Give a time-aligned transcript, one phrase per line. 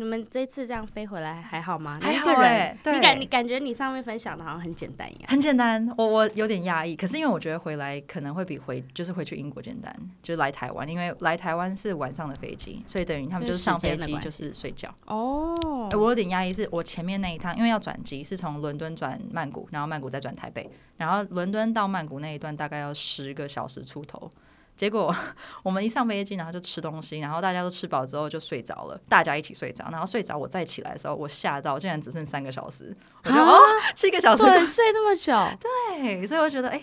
[0.00, 1.98] 你们这次这样飞回来还好吗？
[2.00, 5.24] 还好哎，你感你感觉你上面分享的好像很简单一样。
[5.28, 14.88] 很简单，我我有点压抑，可是因为我觉得回来可能会比回就是回去英国简单，就是来台湾，因为来台湾是晚上的飞机，所以等于他们就是上飞机就是睡觉。
[15.04, 15.54] 哦，
[15.92, 24.30] 我有点压抑，是我前面那一趟，因为要转机是从伦敦转曼谷，然后曼谷再转台北，然后伦敦到曼谷那一段大概要十个小时出头。
[24.80, 25.14] 结果
[25.62, 33.60] 我们一上飞机，然后就吃东西，然后大家都吃饱之后就睡着了，大家一起睡着，然后睡着我再起来的时候，我吓到，竟然只剩三个小时，我就哦，
[33.94, 35.34] 七个小时睡睡这么久，
[36.00, 36.80] 对，所以我觉得哎。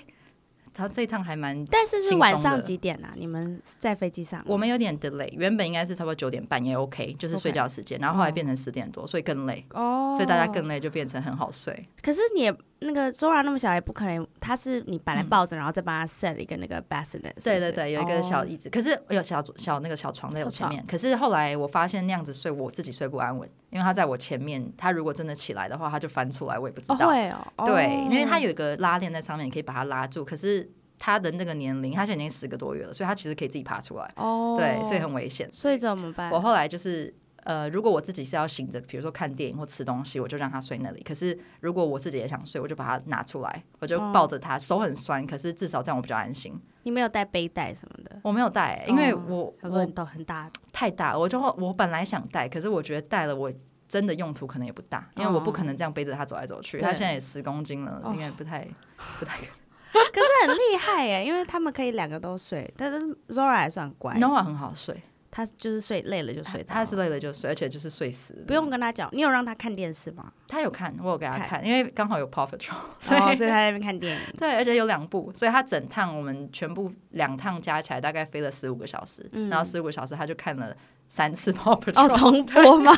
[0.73, 3.11] 他这一趟还蛮，但是是晚上几点啊？
[3.15, 4.43] 你们在飞机上？
[4.45, 11.89] 我们有点 delay，原本应该是差不多九点半也 OK，就是睡觉时间.然后后来变成十点多，所以更累哦，所以大家更累就变成很好睡。
[12.03, 27.07] 可是你也那个 Zora 那么小，也不可能，他是你本来抱着，然后再帮他 set 一个那个 bassinet，对对对，有一个小椅子，可是有小小那个小床在我前面，可是后来我发现那样子睡我自己睡不安稳，因为他在我前面，他如果真的起来的话，他就翻出来，我也不知道。
[27.07, 30.69] 会哦，对，因为他有一个拉链在上面，你可以把它拉住，可是。
[30.99, 34.13] 他的那个年龄，他现在已经十个多月了，所以他其实可以自己爬出来。
[34.15, 35.47] 哦，对，所以很危险。
[35.53, 36.31] 所以怎么办？
[36.31, 37.13] 我后来就是，
[37.47, 41.01] 呃，如果我自己是要醒着，比如说看电影或吃东西，我就让他睡那里。
[41.01, 46.53] 可是如果我自己也想睡，我就把它拿出来，我就抱着他，哦，手很酸，可是至少这样我比较安心。
[46.83, 48.19] 你没有带背带什么的？
[48.21, 53.49] 我没有带，因为我他说都很大，太大，我就我本来想带，可是我觉得带了我
[53.87, 56.77] 真的用途可能也不大，因为我不可能这样背着他走来走去。
[56.79, 58.67] 他现在也十公斤了，应该不太
[59.19, 59.37] 不太。
[59.93, 65.01] 可是很厉害耶，因为他们可以两个都睡，但是 Zora 还算乖，Noah 很好睡，
[65.37, 69.07] 他就是睡累了就睡，他是累了就睡，而且就是睡死，不用跟他讲。
[69.11, 70.33] 你有让他看电视吗？
[70.47, 74.21] 他有看，我有给他看，看因为刚好有 Paw Patrol， 所以、哦、所以他在那边看电影。
[74.35, 80.75] 对，而且有两部，所以他整趟我们全部两趟加起来大概飞了十五个小时，嗯、然后十五个小时他就看了
[81.07, 82.03] 三次 Paw Patrol。
[82.03, 82.91] 哦，重播吗？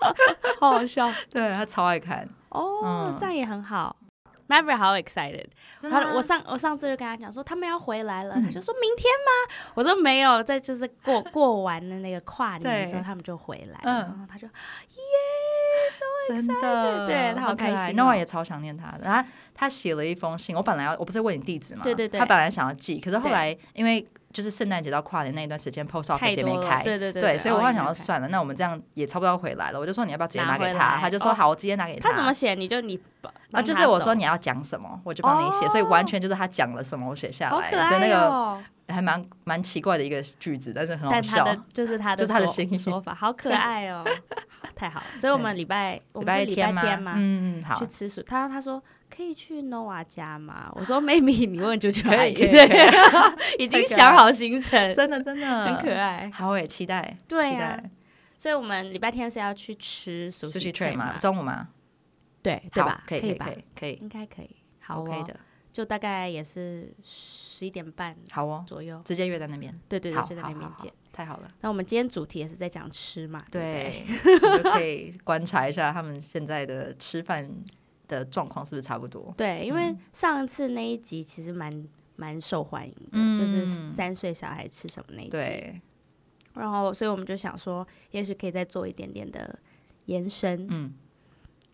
[0.58, 2.26] 好好笑，对他超爱看。
[2.48, 3.94] 哦，嗯、这样也很好。
[4.48, 5.46] Maverick 好 excited，
[5.80, 9.54] 他我上我上次就跟他讲说他们要回来了，嗯、他就说明天吗？
[9.74, 14.52] 我说没有，在就是过过完的那个跨年之后他们就回来了，然后他就耶
[15.90, 17.96] ，so excited，真的，对他好开心。
[17.96, 24.06] 那我也超想念他的，他他写了一封信，我本来要我不是问你地址嘛，对对对，他本来想要寄，可是后来因为。
[24.34, 30.98] 就是圣诞节到跨年那一段时间，post office 也没开，对对对，对，所以我后来想说算了，那我们这样也差不多要回来了，我就说你要不要直接拿给他？
[31.00, 32.10] 他就说好，我直接拿给他。
[32.10, 32.56] 他怎么写？
[32.56, 33.00] 你就你
[33.52, 44.04] 啊，就是我说你要讲什么，我就帮你写，所以完全就是他讲了什么，我写下来，所以那个还蛮蛮奇怪的一个句子，但是很好笑，就是他 的就是他的新说法，好可爱哦，
[44.74, 46.82] 太好，所以我们礼拜礼拜天吗？
[47.14, 48.82] 嗯嗯，好，去吃薯，他他说。
[49.14, 50.72] 可以去 Noah 家吗？
[50.74, 52.32] 我说 maybe 你问就去， 可以，
[53.58, 55.64] 已经想好行程， 真的真的。
[55.66, 57.80] 很可爱，好我也，期待，对呀，
[58.36, 61.16] 所以我们礼拜天是要去吃 Sushi Tray 吗？
[61.18, 61.68] 中午吗？
[62.42, 63.04] 对对吧？
[63.06, 65.38] 可以可以可以，应该可以，好，OK 的，
[65.72, 68.64] 就大概也是十一点半，好哦。
[68.66, 71.50] 左右，直接约在那边，对对对，就在那边见，太好了。
[71.60, 77.48] 那我们今天主题也是在讲吃嘛，对，就可以观察一下他们现在的吃饭。
[78.08, 79.34] 的状况是不是差不多？
[79.36, 85.30] 对，因为上次那一集其实蛮蛮受欢迎的，嗯、就是三岁小孩吃什么那一集。
[85.30, 85.80] 对。
[86.54, 89.58] 然后，所以我们就想说，也许可以再做一点点的
[90.06, 90.66] 延伸。
[90.70, 90.94] 嗯。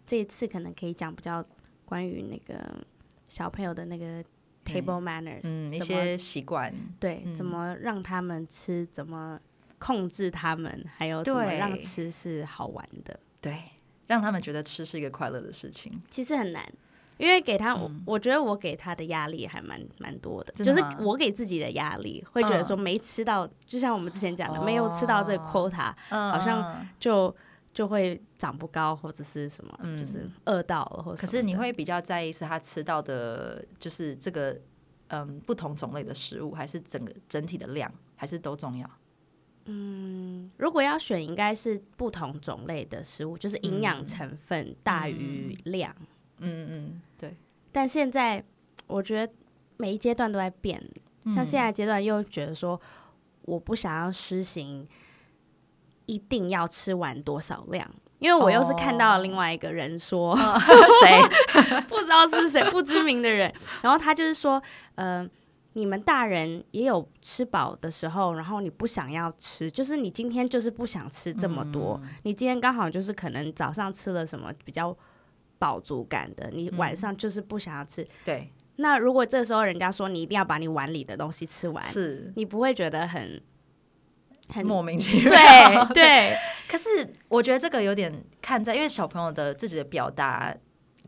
[0.06, 1.44] 这一次可能可以讲比较
[1.84, 2.84] 关于那个
[3.28, 4.24] 小朋友的那个
[4.64, 6.74] table manners，嗯，一些习惯。
[6.98, 8.84] 对，怎么让他们吃？
[8.92, 9.38] 怎么
[9.78, 10.84] 控制他们？
[10.96, 13.20] 还有怎么让吃是好玩的？
[13.40, 13.62] 对。
[14.10, 16.68] 让他们觉得吃是一个快乐的事情，其实很难，
[17.16, 27.32] 因为给他，我、嗯、我觉得我给他的压力还蛮蛮多的，就是我给自己的压力，会觉得说没吃到，嗯、就像我们之前讲的，哦、没有吃到这个 quota，、嗯、好像就
[27.72, 31.20] 就会长不高或者是什么，嗯、就是饿到了或者。
[31.20, 34.58] 可是你会比较在意是他吃到的，就是这个
[35.06, 38.90] 嗯不同种类的食物，还是整个整体的量，还是都重要？
[39.72, 45.94] 嗯，如果要选，应该是不同种类的食物，就是营养成分大于量。
[46.38, 47.36] 嗯嗯，嗯，对。
[47.70, 48.42] 但现在
[48.88, 49.32] 我觉得
[49.76, 50.84] 每一阶段都在变，
[51.24, 52.80] 嗯、像现在阶段又觉得说，
[53.42, 54.88] 我不想要实行
[56.06, 60.36] 一定要吃完多少量，因为我又是看到了另外一个人说，
[61.00, 64.60] 谁、哦、 不知道是谁不知名的人，然后他就是说，
[64.96, 65.30] 嗯、呃。
[65.74, 72.00] 你们大人也有吃饱的时候，然后你不想要吃，就是你今天就是不想吃这么多。
[72.02, 74.96] 嗯、你今天刚好就是可能早上吃了什么比较
[75.58, 78.06] 饱足感的，你晚上就是不想要吃。
[78.24, 78.64] 对、嗯。
[78.76, 83.40] 那如果这时候人家说你一定要把你碗里的东西吃完，是，你不会觉得很
[84.48, 85.84] 很莫名其 妙。
[85.86, 86.36] 对对，
[86.68, 88.12] 可是我觉得这个有点
[88.42, 90.56] 看在，因为小朋友的自己的表达。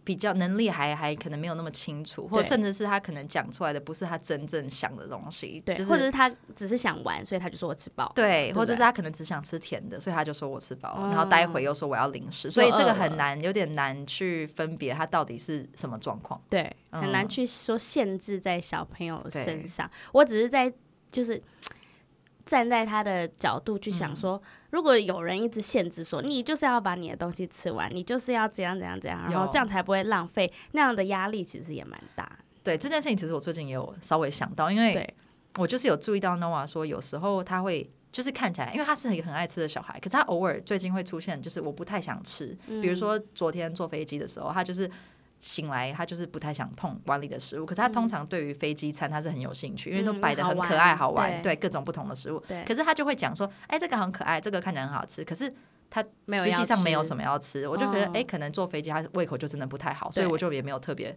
[0.04, 20.72] 比较能力还还可能没有那么清楚，或甚至是他可能讲出来的不是他真正想的东西，对，就是、或者是他只是想玩，所以他就说我吃饱，对，对对或者是他可能只想吃甜的，所以他就说我吃饱，嗯、然后待会又说我要零食，所以这个很难，有点难去分别他到底是什么状况，对，很难去说限制在小朋友身上，我只是在
[21.10, 21.42] 就是。
[22.44, 32.30] 站在他的角度去想说，嗯、如果有人一直限制说，你就是要把你的东西吃完，你就是要怎样怎样怎样，然后这样才不会浪费，那样的压力其实也蛮大。
[32.62, 35.14] 对这件事情，其实我最近也有稍微想到，因为
[35.56, 44.90] 我就是有注意到 Noah 说，有时候他会就是看起来，因为他是一个很爱吃的小孩，可是他偶尔最近会出现，就是我不太想吃，嗯、比如说昨天坐飞机的时候，他就是。
[45.44, 47.66] 醒来，他就是不太想碰碗里的食物。
[47.66, 52.38] 可是他通常对于飞机餐他是很有兴趣，嗯、因为都摆的很可爱好玩，对，对各种不同的食物。
[52.46, 55.52] 对可是他就会讲说：“哎、欸，这个很可爱，这个看起来很好吃。”可是
[55.90, 57.66] 他实际上没有什么要吃。
[57.66, 61.16] 我就觉得，哎、欸，可能坐飞机他胃口就真的不太好，所以我就也没有特别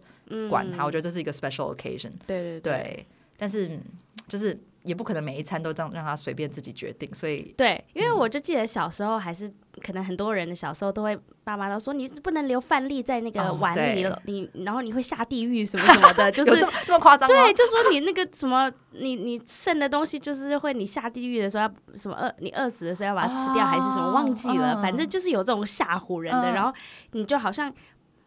[0.50, 0.82] 管他。
[0.82, 2.10] 嗯、我觉得这是一个 special occasion。
[2.26, 3.06] 对对对，对。
[3.36, 3.78] 但是
[4.26, 4.60] 就是。
[4.86, 9.52] 也不可能每一餐都这样让他随便自己决定，所以对，因为我就记得小时候还是
[9.84, 17.28] 可能很多人的小时候都会爸妈都说你不能留饭粒在那个碗里了，哦、你然后你会下地狱什么什么的， 就是这么这么夸张？
[17.28, 26.72] 对，就说你那个什么你你剩的东西就是会你下地狱的时候要什么饿你饿死的时候要把它吃掉、哦、还是什么忘记了，哦、反正就是有这种吓唬人的，嗯、然后
[27.12, 27.72] 你就好像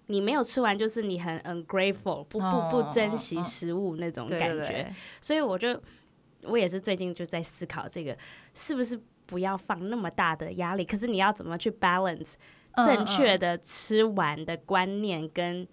[0.07, 5.79] 你没有吃完就是你很 ungrateful 不不不珍惜食物那种感觉，对对对，所以我就。
[6.43, 8.17] 我也是最近就在思考这个，
[8.53, 8.97] 是不是
[9.29, 10.83] 不要放那么大的压力？
[10.83, 12.33] 可是你要怎么去 balance
[12.75, 15.67] 正确的吃完的观念，跟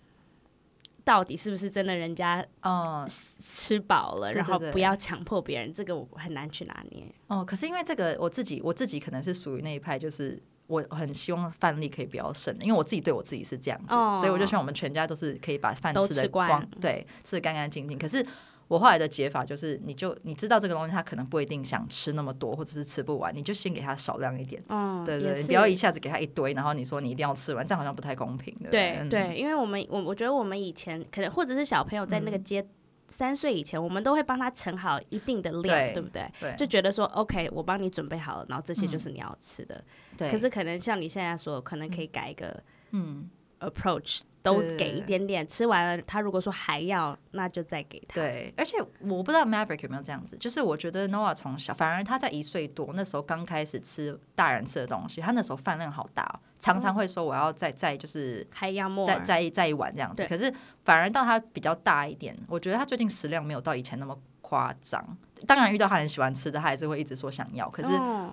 [1.03, 7.11] 到底是不是真的人家哦吃饱了，然后不要强迫别人，这个我很难去拿捏。
[7.29, 17.99] 哦，可是因为这个我自己我自己可能是属于那一派，就是我很希望饭粒可以比较省，因为我自己对我自己是这样子，哦、所以我就希望我们全家都是可以把饭吃的光，对，吃的干干净净。
[17.99, 18.27] 可是。
[18.69, 24.63] 我后来的解法就是，你就你知道这个东西他可能不一定想吃那么多，或者是吃不完，你就先给他少量一点。
[24.69, 28.71] 嗯，对对，你不要一下子给他一堆，然后你说你一定要吃完，这样好像不太公平的。
[28.71, 32.67] 对对，因为我们我我觉得我们以前可能或者是小朋友在那个阶
[33.09, 36.29] 三岁以前，我们都会帮他盛好一定的量，对不对？
[36.41, 39.81] 对，就觉得说 OK，我帮你准备好了，然后这些就是你要吃的。
[40.19, 40.29] 对。
[40.29, 42.61] 可是可能像你现在说，可能可以改一个
[42.91, 43.31] 嗯
[43.61, 44.23] approach。
[44.47, 48.15] 都给一点点，吃完了，他如果说还要，那就再给他。
[48.15, 60.25] 对，而且我不知道 Maverick 有没有这样子，就是我觉得 Noah 从小，反而他在一岁多那时候刚开始吃大人吃的东西，他那时候饭量好大哦，常常会说我要再再就是还要再再一再一碗这样子。
[60.29, 60.55] 可是
[60.85, 64.17] 反而到他比较大一点，我觉得他最近食量没有到以前那么
[64.49, 65.05] 夸张。
[65.47, 67.69] 当然遇到他很喜欢吃的，他还是会一直说想要。
[67.69, 67.89] 可是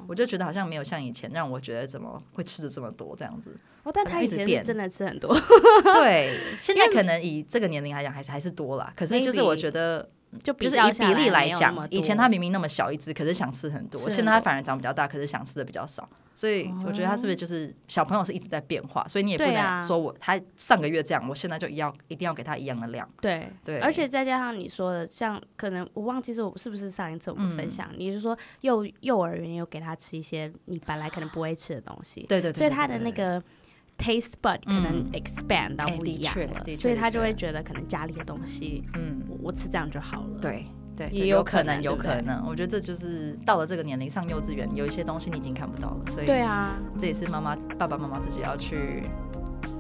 [0.08, 3.56] 我就觉得好像没有像以前让我觉得怎么会吃的这么多这样子。
[3.84, 5.36] 哦，但他以前真的吃很多。
[5.94, 8.94] 对，现在可能以这个年龄来讲还是还是多啦。
[8.96, 10.10] 可是就是我觉得。
[10.42, 16.10] 就就是以比例来讲，以前他明明那么小一只，可是想吃很多；现在他反而长比较大，可是想吃的比较少。
[16.36, 19.08] 所以我觉得他是不是就是小朋友是一直在变化？
[19.08, 23.08] 所以你也不能说我他上个月这样，我现在就要一定要给他一样的量。
[23.22, 32.26] 对对，而且再加上你说的，像可能我忘记是我是不是上一次我们分享，你是说幼幼儿园有给他吃一些你本来可能不会吃的东西。
[32.28, 33.42] 对对对，所以他的那个。
[33.96, 40.40] Taste bud 可能 expand 到不一样了，所以他就会觉得可能家里的东西，嗯，我吃这样就好了。
[40.42, 42.44] 对对，也有可能，有可能。
[42.48, 49.04] 我觉得这就是到了这个年龄上幼稚园，有一些东西你已经看不到了，所以对啊，这也是妈妈爸爸妈妈自己要去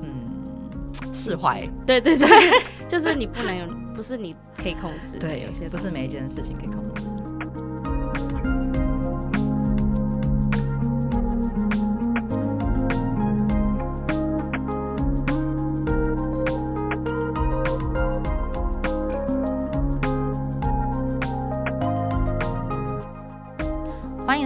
[0.01, 1.61] 嗯释怀。
[1.85, 2.27] 对 对对，
[2.89, 7.03] 就是你不能，不是你可以控制，对，有些不是每一件事情可以控制。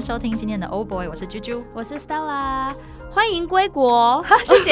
[0.01, 2.73] 收听今天的 Oh Boy，我是啾啾，我是 Stella，
[3.11, 4.71] 欢迎归国，谢谢，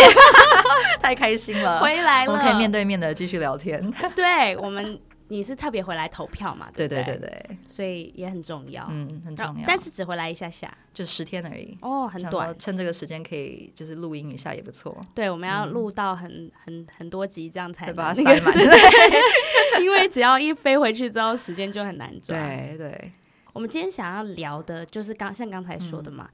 [1.01, 3.91] 太开心了，回来了，我们可以面对面的继续聊天。
[4.15, 6.69] 对我们，你是特别回来投票嘛？
[6.77, 15.05] 对对对对，所以也很重要，嗯，很重要，但是只回来一下下，就十天而已，哦，很短，趁这个时间可以就是录音一下也不错。
[15.15, 18.53] 对，我们要录到很很很多集，这样才把它塞满。
[18.53, 22.37] 对，因为只要一飞回去之后，时间就很难抓。
[22.37, 23.11] 对对。
[23.55, 26.29] 我们今天想要聊的，就是刚像刚才说的嘛，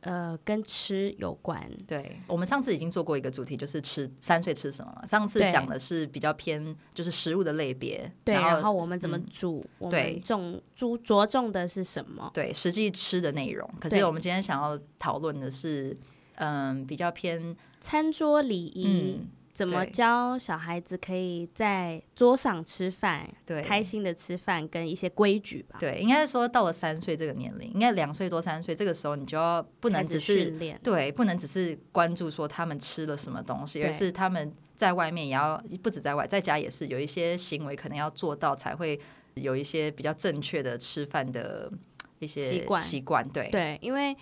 [0.00, 1.70] 呃，跟吃有关。
[1.86, 5.04] 对，我们上次已经做过一个主题，就是吃三岁吃什么。
[5.06, 12.28] 上次讲的是比较偏就是食物的类别，对，然后我们怎么煮，嗯、我们重注着重的是什么？
[12.34, 13.70] 对，实际吃的内容。
[13.80, 15.96] 可是我们今天想要讨论的是，
[16.34, 19.20] 嗯，比较偏餐桌礼仪。
[19.20, 25.78] 嗯怎么教小孩子可以在桌上吃饭，对，开心的吃饭跟一些规矩吧？
[25.80, 30.50] 对，应该是说到了三岁这个年龄，应该两岁多三岁这个时候，你就要不能只是，
[30.82, 39.00] 对，不能只是关注说他们吃了什么东西，而是他们在外面也要不止在外，在家也是有一些行为可能要做到，才会
[39.36, 41.72] 有一些比较正确的吃饭的
[42.18, 43.26] 一些习惯习惯。
[43.30, 44.14] 对对，因为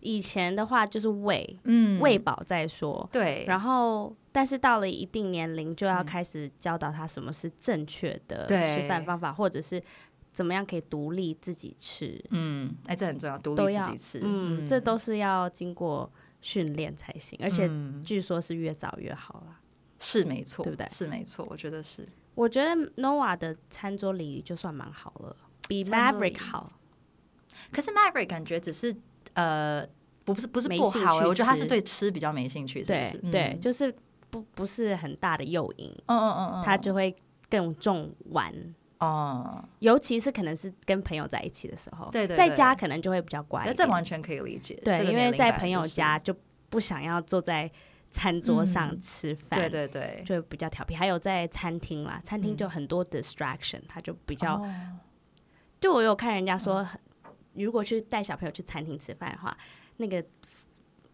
[0.00, 4.14] 以前的话就是喂，嗯，喂饱再说，对，然后。
[4.30, 9.82] 但是到了一定年龄，就要开始教导他什么是正确的吃饭方法，或者是
[10.32, 12.22] 怎么样可以独立自己吃。
[12.30, 14.20] 嗯，哎，这很重要，独立自己吃。
[14.22, 16.08] 嗯，这都是要经过
[16.40, 17.68] 训练才行，而且
[18.04, 19.58] 据说是越早越好啦。
[19.98, 20.86] 是没错，对不对？
[20.88, 22.06] 是没错，我觉得是。
[22.36, 22.70] 我觉得
[23.02, 25.34] Noah 的餐桌礼仪就算蛮好了，
[25.66, 26.70] 比 Maverick 好。
[27.72, 28.94] 可是 Maverick 感觉只是
[29.38, 29.86] 呃，
[30.24, 33.32] 不是不是不好，我觉得他是对吃比较没兴趣，是不是？
[33.32, 33.94] 对，就是。
[34.30, 37.16] 不不是很大的诱因，嗯嗯嗯，他就会
[37.48, 38.52] 更重玩。
[38.98, 46.36] 哦，尤其是可能是跟朋友在一起的时候，对对，在家可能就会比较乖，这完全可以理解，对，因为在朋友家就
[46.68, 47.70] 不想要坐在
[48.10, 50.94] 餐桌上吃饭，对对对，就比较调皮。
[50.94, 54.62] 还有在餐厅啦，餐厅就很多 distraction，他就比较，
[55.80, 56.86] 就我有看人家说，
[57.54, 59.56] 如果去带小朋友去餐厅吃饭的话，
[59.96, 60.24] 那个。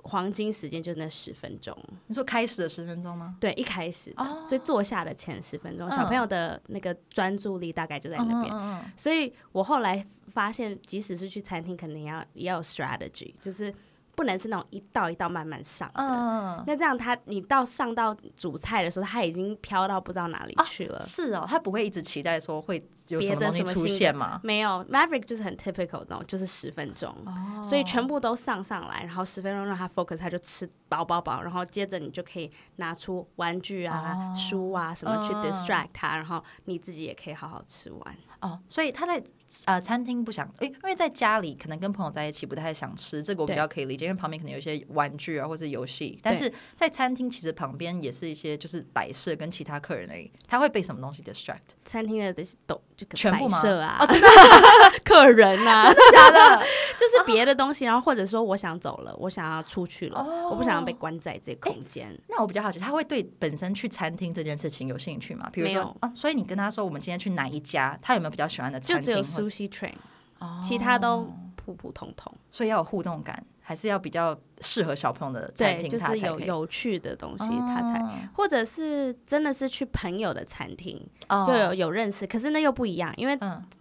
[0.06, 1.74] 黄金时间就那十分钟。
[2.08, 3.38] 你说开始的十分钟吗？
[3.40, 4.46] 对，一开始，oh.
[4.46, 8.54] 所以坐下的前十分钟，小朋友的那个专注力大概就在那边。
[8.54, 8.82] Uh.
[8.94, 13.74] 所以我后来发现，即使是去餐厅，可能也要也要有 strategy，就是。
[14.16, 20.98] 不能是那种一道一道慢慢上的，嗯、那这样他你到上到主菜的时候，他已经飘到不知道哪里去了。
[20.98, 24.40] 哦是哦，他不会一直期待说会有什么东西出现吗？
[24.42, 38.16] 没有，Maverick 就是很 typical 那种，就是十分钟，哦、所以全部都上上来，然后十分钟让他 focus，他就吃饱饱饱，然后接着你就可以拿出玩具啊、哦、书啊什么去 distract 他，嗯、然后你自己也可以好好吃完。
[38.40, 39.22] 哦，所以他在
[39.64, 51.60] 呃餐厅不想，诶，因为在家里可能跟朋友在一起不太想吃，这个我比较可以理解，因为旁边可能有一些玩具啊或者游戏，但是在餐厅其实旁边也是一些就是摆设跟其他客人而已，他会被什么东西 distract？
[51.86, 53.58] 餐厅的这些都这个全部吗？
[53.80, 54.28] 啊，哦、真的
[55.04, 56.62] 客人啊， 真的假的？
[56.98, 62.16] 就是别的东西，然后或者说我想走了，我想要出去了，哦、我不想要被关在这个空间。
[62.28, 65.48] 那我比较好奇，他会对本身去餐厅这件事情有兴趣吗？
[65.52, 69.14] 比如说啊，所以你跟他说我们今天去哪一家，他有没有比较喜欢的餐厅？
[69.14, 69.94] 就只有 Sushi Train，
[70.38, 72.32] 哦、其他都普普通通。
[72.48, 83.36] 所以要有互动感，还是要比较适合小朋友的餐厅，就是有有趣的东西，他才，哦、或者是真的是去朋友的餐厅，哦、就有有认识，可是那又不一样，因为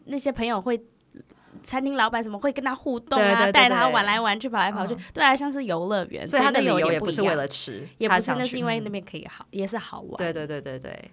[0.06, 0.82] 那些朋友会。
[1.62, 3.50] 餐厅老板怎么会跟他互动啊？
[3.52, 6.28] 带他玩来玩去，跑来跑去，对啊，像是游乐园。
[6.28, 10.18] 所以他的理由也不是为了吃，也不是，那是因为那边可以好，也是好玩。
[10.18, 11.12] 对对对对对，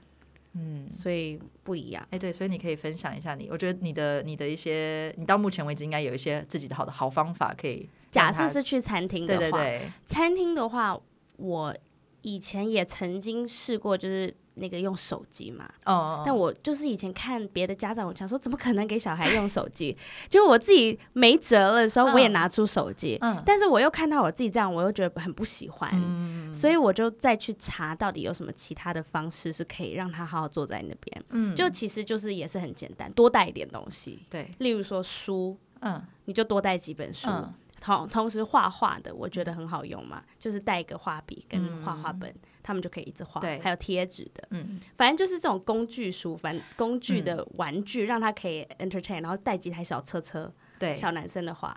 [0.55, 2.05] 嗯，所以不一样。
[2.11, 7.89] 哎，对，所以你可以分享一下你，我觉得你的你的一些，你到目前为止应该有一些自己的好的好方法可以。
[8.11, 9.59] 假设是去餐厅的话，
[10.05, 10.99] 餐厅的话，
[11.37, 11.77] 我
[12.23, 14.35] 以前也曾经试过，就是。
[14.55, 16.27] 那个用手机嘛，哦，oh.
[16.27, 19.97] 但我就是以前看别的家长，我想说怎么可能给小孩用手机？
[20.29, 23.39] 就我自己没辙了的时候，我也拿出手机，oh.
[23.47, 26.53] 但是我又看到我自己这样，我又觉得很不喜欢，mm.
[26.53, 31.25] 所以我就再去查到底有什么其他的方式是可以让他好好坐在那边。
[31.31, 31.57] 嗯，mm.
[31.57, 36.03] 就其实就是也是很简单，多带一点东西，对，例如说书，嗯，uh.
[36.27, 37.29] 你就多带几本书。
[37.29, 37.45] Uh.
[37.81, 43.41] 同同时画画的，我觉得很好用嘛，就是带一个画笔跟画画本，嗯、他们就可以一直画。
[43.41, 50.53] 对还有贴纸的，嗯，反正就是这种工具书，反正工具的玩具，让他可以 entertain，然后带几台小车车。
[50.79, 51.75] 对，小男生的话，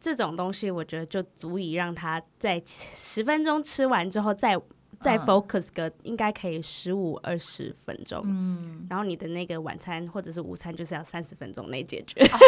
[0.00, 4.58] 这种东西我觉得就足以让他在十分钟吃完之后再。
[5.04, 12.38] 再 focus 个应该可以十五二十分钟，嗯，然后你的那个晚餐或者是午餐就是要三十分钟内解决，哦，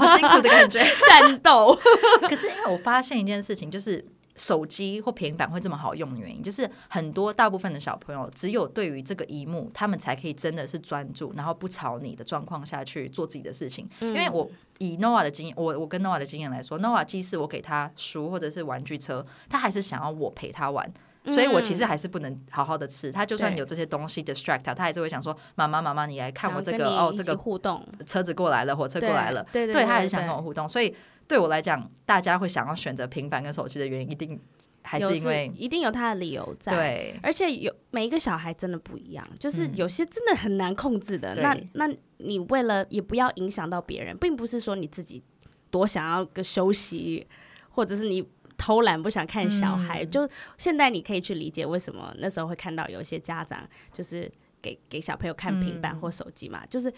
[0.00, 1.78] 好辛苦的感觉， 战斗。
[2.28, 4.04] 可是因为我发现一件事情，就是
[4.36, 13.88] 手机或平板会这么好用的原因，就是很多大部分的小朋友只有对于这个一幕，他们才可以真的是专注，然后不吵你的状况下去做自己的事情。
[14.00, 20.92] 嗯，因为我以 Noah 的经验，我我跟 Noah 的经验来说，Noah 即使我给他书或者是玩具车，他还是想要我陪他玩。
[21.26, 30.66] 所以我其实还是不能好好的吃，他就算有这些东西 distract 他，他还是会想说：“妈妈妈妈，你来看我这个哦，这个互动车子过来了，火车过来了。”对对，他还是想跟我互动。
[30.66, 30.94] 所以
[31.28, 34.40] 对我来讲，大家会想要选择平板跟手机的原因，一定
[34.82, 36.74] 还是因为一定有他的理由在。
[36.74, 41.34] 对，而且有每一个小孩真的不一样，就是有些真的很难控制的。
[41.34, 45.22] 嗯、那那你为了也不要影响到别人，并不是说你自己
[45.70, 47.26] 多想要个休息，
[47.68, 48.26] 或者是你
[48.60, 50.04] 偷懒不想看小孩。
[50.04, 56.92] 嗯、就现在你可以去理解为什么那时候会看到有一些家长就是给给小朋友看平板或手机嘛，嗯、就是。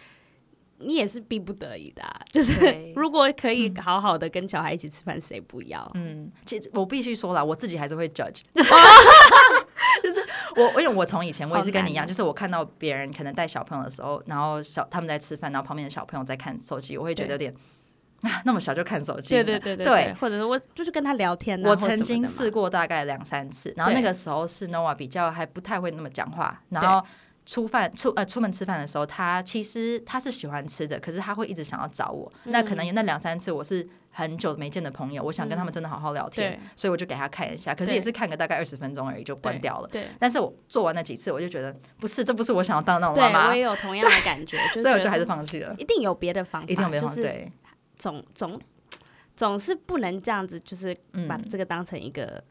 [0.85, 5.89] 你也是逼不得已的、啊， 就是如果可以好好的跟小孩一起吃饭，谁、嗯、不要？
[5.95, 8.41] 嗯，其实我必须说了，我自己还是会 judge，
[10.03, 10.27] 就是
[10.57, 17.55] 我，因为我从以前我也是跟你一样，就是我看到别人可能带小朋友的时候，然后小他们在吃饭，然后旁边的小朋友在看手机，我会觉得有点
[18.23, 21.61] 啊， 那么小就看手机，对对对对，对，或者是我就是跟他聊天。
[21.63, 27.07] 我曾经试过大概两三次，然后那个时候是 Noah 比较还不太会那么讲话，然后。
[27.45, 32.33] 出饭出呃出门吃饭的时候，他其实他是喜欢吃的，可是他会一直想要找我。
[32.45, 37.75] 嗯、那可能有那两三次，我是很久没见的朋友，我想跟他们真的好好聊天，嗯、所以我就给他看一下。
[37.75, 39.89] 可是也是看个大概二十分钟而已，就关掉了。
[39.89, 40.07] 对。
[40.21, 43.49] 但是我做完那几次，我就觉得不是，这不是我想要当那种妈妈。
[43.49, 45.75] 我也有同样的感觉， 所以我就还是放弃了。
[45.79, 47.17] 一定有别的方法，一定有别的方法。
[47.17, 47.53] 就是、对。
[48.03, 48.61] 总总
[49.37, 50.97] 总是不能这样子，就是
[51.29, 52.43] 把这个当成一个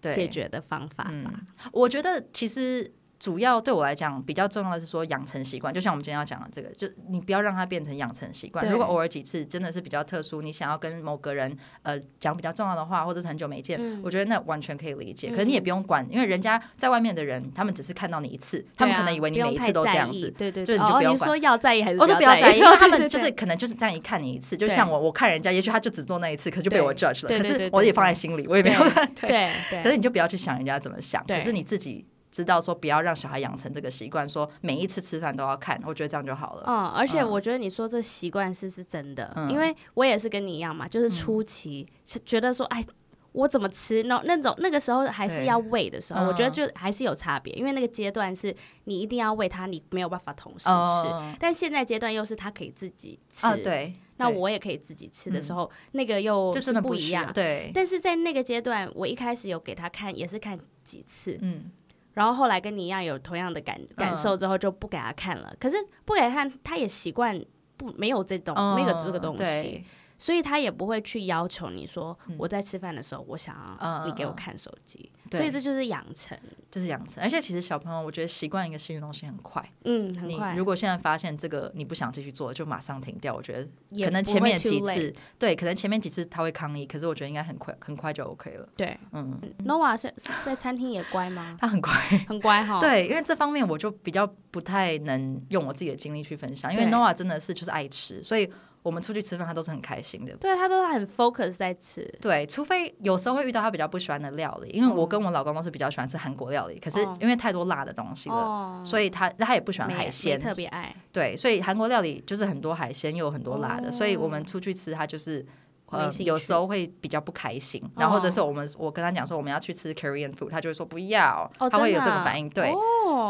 [0.00, 1.32] 解决的方法吧。
[1.34, 2.92] 嗯、我觉得其实。
[3.18, 8.70] 主要对我来讲比较重要的是说养成习惯，就像我们今天要讲的这个，就你不要让它变成养成习惯。
[8.70, 15.30] 如果偶尔几次真的是比较特殊，你想要跟某个人呃讲比较重要的话，或者是很久没见，嗯、我觉得那完全可以理解。
[15.30, 27.36] 可是你也不用管，因为人家在外面的人，他们只是看到你一次，他们可能以为你每一次都这样子，对对，就你就不要说要在意还是我说不要在意，因为他们就是可能就是这样一看你一次，就像我我看人家，也许他就只做那一次，可就被我 judge 了。
[27.36, 28.80] 可是我也放在心里，我也没有
[29.16, 29.50] 对。
[29.82, 32.06] 可是你就不要去想人家怎么想，可是你自己。
[32.38, 36.62] 知道说不要让小孩养成这个习惯，说每一次吃饭都要看，我觉得这样就好了。
[36.68, 42.84] 嗯，而且我觉得你说这习惯是是真的，嗯、因为我也是跟你一样嘛，就是初期是觉得说，哎，
[43.32, 48.54] 我怎么吃那那种那个时候还是要喂的时候，我觉得就还是有差别，因为那个阶段是
[48.84, 50.70] 你一定要喂他，你没有办法同时吃。
[50.70, 57.32] 嗯、但现在阶段又是他可以自己吃，啊、对，那我也可以自己吃的时候，嗯、那个又真的不一样。
[57.32, 61.72] 对，但是在那个阶段，我一开始有给他看，也是看几次，嗯。
[62.18, 65.48] 然后后来跟你一样有同样的感感受之后，就不给他看了。
[65.52, 67.40] 嗯、可是不给他看，他也习惯
[67.76, 69.84] 不没有这种、嗯、没有这个东西。
[70.18, 75.10] 对所以他也不会去要求你说，我在吃饭的时候，我想要你给我看手机。
[75.30, 76.36] 所以这就是养成，
[76.70, 77.22] 就是养成。
[77.22, 79.62] 而且其实小朋友，我觉得习惯一个新的东西很快。
[79.84, 80.54] 嗯，很快。
[80.56, 83.34] 如果现在发现这个你不想继续做，就马上停掉。
[83.34, 88.68] 我觉得可能前面几次，对，可能前面几次他会抗议，可是我觉得应该很快，很快就 OK 了。
[88.76, 89.38] 对，嗯。
[89.66, 90.12] Noah 是
[90.44, 91.56] 在餐厅也乖吗？
[91.60, 91.92] 他很乖，
[92.26, 92.80] 很乖哈。
[92.80, 98.50] 对，因为这方面我就比较不太能用我自己的经历去分享，因为 Noah 真的是就是爱吃，所以。
[98.88, 100.34] 我们出去吃饭，他都是很开心的。
[100.36, 102.02] 对，他都是很 focus 在吃。
[102.22, 110.96] 对，除非有时候会遇到他比较不喜欢的料理，因为我跟我老公都是比较喜欢吃韩国料理，可是因为太多辣的东西了，所以他他也不喜欢海鲜，特别爱。
[111.12, 115.44] 对，所以韩国料理就是很多海鲜又有很多辣的，所以我们出去吃，他就是
[115.90, 117.82] 呃有时候会比较不开心。
[117.96, 122.48] 然后或者是我们我跟他讲说我们要去吃 Korean food，他就会说不要，他会有这个反应。
[122.48, 122.72] 对，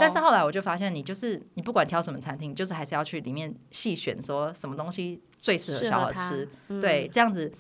[0.01, 5.23] 但是后来我就发现，你就是你不管挑什么餐厅，就是还是要去里面细选说什么东西。
[5.39, 7.51] 最适合小孩吃，嗯、对，这样子，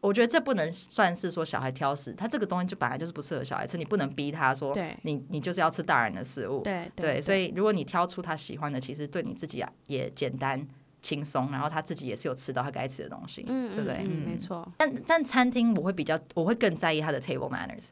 [0.00, 10.66] 我觉得这不能算是说小孩挑食，他这个东西就本来就是不适合小孩吃，你不能逼他说，对你你就是要吃大人的食物，对对，对，对，所以如果你挑出他喜欢的，其实对你自己啊也简单
[11.00, 13.98] 轻松，然后他自己也是有吃到他该吃的东西，嗯、对不对？
[14.00, 14.66] 嗯，没错。
[14.76, 17.90] 但但餐厅我会比较，我会更在意他的 table manners。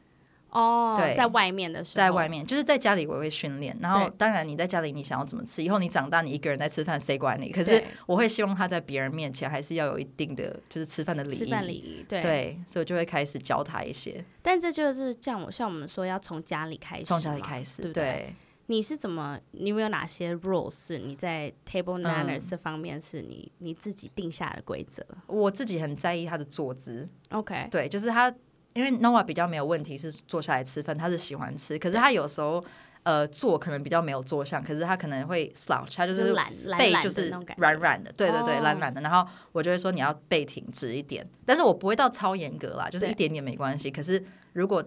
[0.51, 7.49] 哦，对，在外面的时候，在外面就是在家里我会训练，然后当然你在家里你想要怎么吃，以后你长大你一个人在吃饭谁管你？
[7.51, 14.23] 可是我会希望他在别人面前还是要有一定的就是吃饭的礼仪，吃饭礼仪，对，对，所以我就会开始教他一些。
[14.41, 18.35] 但这就是像我像我们说要从家里开始，从家里开始，对，对。
[18.67, 19.37] 你是怎么？
[19.51, 20.97] 你有没有哪些 rules？
[20.97, 25.05] 你在 table manners 这方面是你你自己定下的规则？
[25.27, 27.07] 我自己很在意他的坐姿。
[27.29, 28.33] OK，对，就是他。
[28.73, 31.77] 因为 Noah 比较没有问题，是坐下来吃饭，他是喜欢吃。
[31.77, 32.63] 可是他有时候，
[33.03, 36.33] 呃，坐可能比较没有坐相，可是他可能会 slouch，他就是
[36.77, 39.01] 背就是软软的，对对对，懒懒的。
[39.01, 43.91] 然后我就会说你要背挺直一点，但是我不会到超严格啦，就是一点点没关系。
[43.91, 44.83] 可是如果，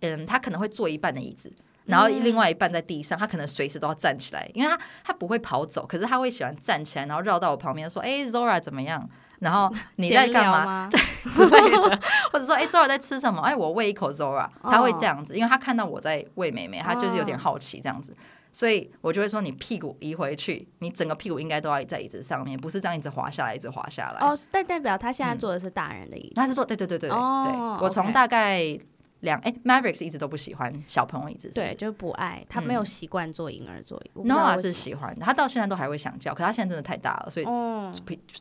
[0.00, 1.52] 嗯，他可能会坐一半的椅子，
[1.86, 9.08] 然后另外一半在地上，他可能随时都要站起来，因为他他不会跑走，可是他会喜欢站起来，然后绕到我旁边说：“哎，Zora 怎么样？”
[9.44, 10.88] 然后 你在干嘛？
[10.90, 12.00] 对之类的，
[12.32, 13.40] 或者说，哎，Zora 在吃什么？
[13.42, 18.16] 哎，我喂一口 Zora，他会这样子，因为他看到我在喂妹妹，他就是有点好奇这样子。
[18.50, 24.24] 所以我就会说，你屁股移回去，你整个屁股应该都要在椅子上面，不是这样一直滑下来，一直滑下来。
[24.24, 27.18] 哦，但代表他现在坐的是大人的椅子，他是坐，对对对对对。
[27.18, 28.78] 哦、对我从大概
[29.24, 34.10] 两哎、欸、，Mavericks 一直都不喜欢小朋友椅子对，就不爱，他没有习惯坐婴儿座椅。
[34.28, 37.46] Noah 是喜欢，他到现在都还会想叫，可他现在真的太大了，所以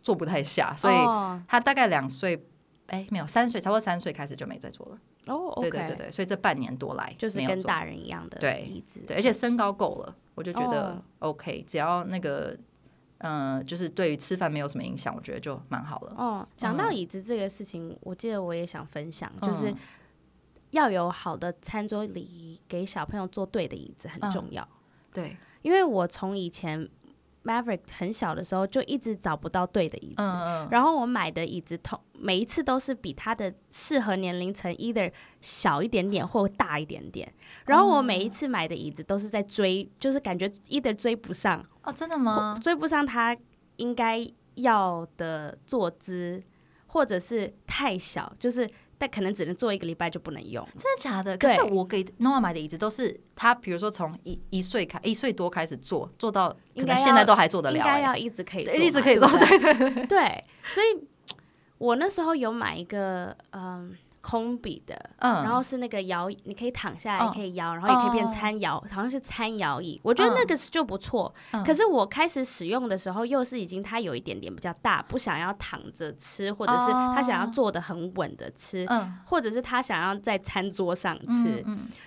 [0.03, 0.95] 坐不太下，所以
[1.47, 2.35] 他大概两岁，
[2.87, 4.97] 哎、欸，没有三岁，差不多三岁开始就没再坐了。
[5.25, 12.57] 哦，对对对对，所以这半年多来就是跟大人一样的椅子，对，对，而且身高够了，我就觉得 OK，只要那个，
[13.19, 16.13] 嗯、呃，就是对于吃饭没有什么影响，我觉得就蛮好了。
[16.17, 19.73] 哦，讲到椅子这个事情，我记得我也想分享，就是
[20.73, 24.67] 要有好的餐桌礼仪，给小朋友坐对的椅子很重要。
[25.11, 26.87] 对，因为我从以前。
[27.45, 37.29] Maverick 很小的时候就一直找不到对的椅子，嗯嗯，然后我买的椅子同每一次都是比他的适合年龄层 either 小一点点或大一点点，
[37.65, 42.57] 然后我每一次买的椅子都是在追，就是感觉 either 追不上哦，真的吗？
[42.63, 43.35] 追不上他
[43.75, 46.41] 应该要的坐姿，
[46.87, 48.71] 或者是太小，就是。
[49.03, 51.37] 但可能只能做一个礼拜就不能用，真的假的？
[51.37, 60.43] 可是我给 Noah 买的椅子都是他，比如说从一一岁开一岁多开始坐，坐到可能现在都还坐得了，欸，应该要一直可以坐，一直可以坐，对对对对。
[60.69, 61.05] 所以
[61.79, 63.93] 我那时候有买一个嗯。
[64.23, 69.99] 空笔的，嗯，然后是那个摇，你可以躺下来，可以摇，然后也可以变餐摇，好像是餐摇椅。
[70.01, 71.31] 我觉得那个是就不错。
[71.65, 78.87] 可是我开始使用的时候，又是已经它有一点点比较大，不想要躺着吃，或者是他想要坐的很稳的吃，
[79.25, 81.61] 或者是他想要在餐桌上吃，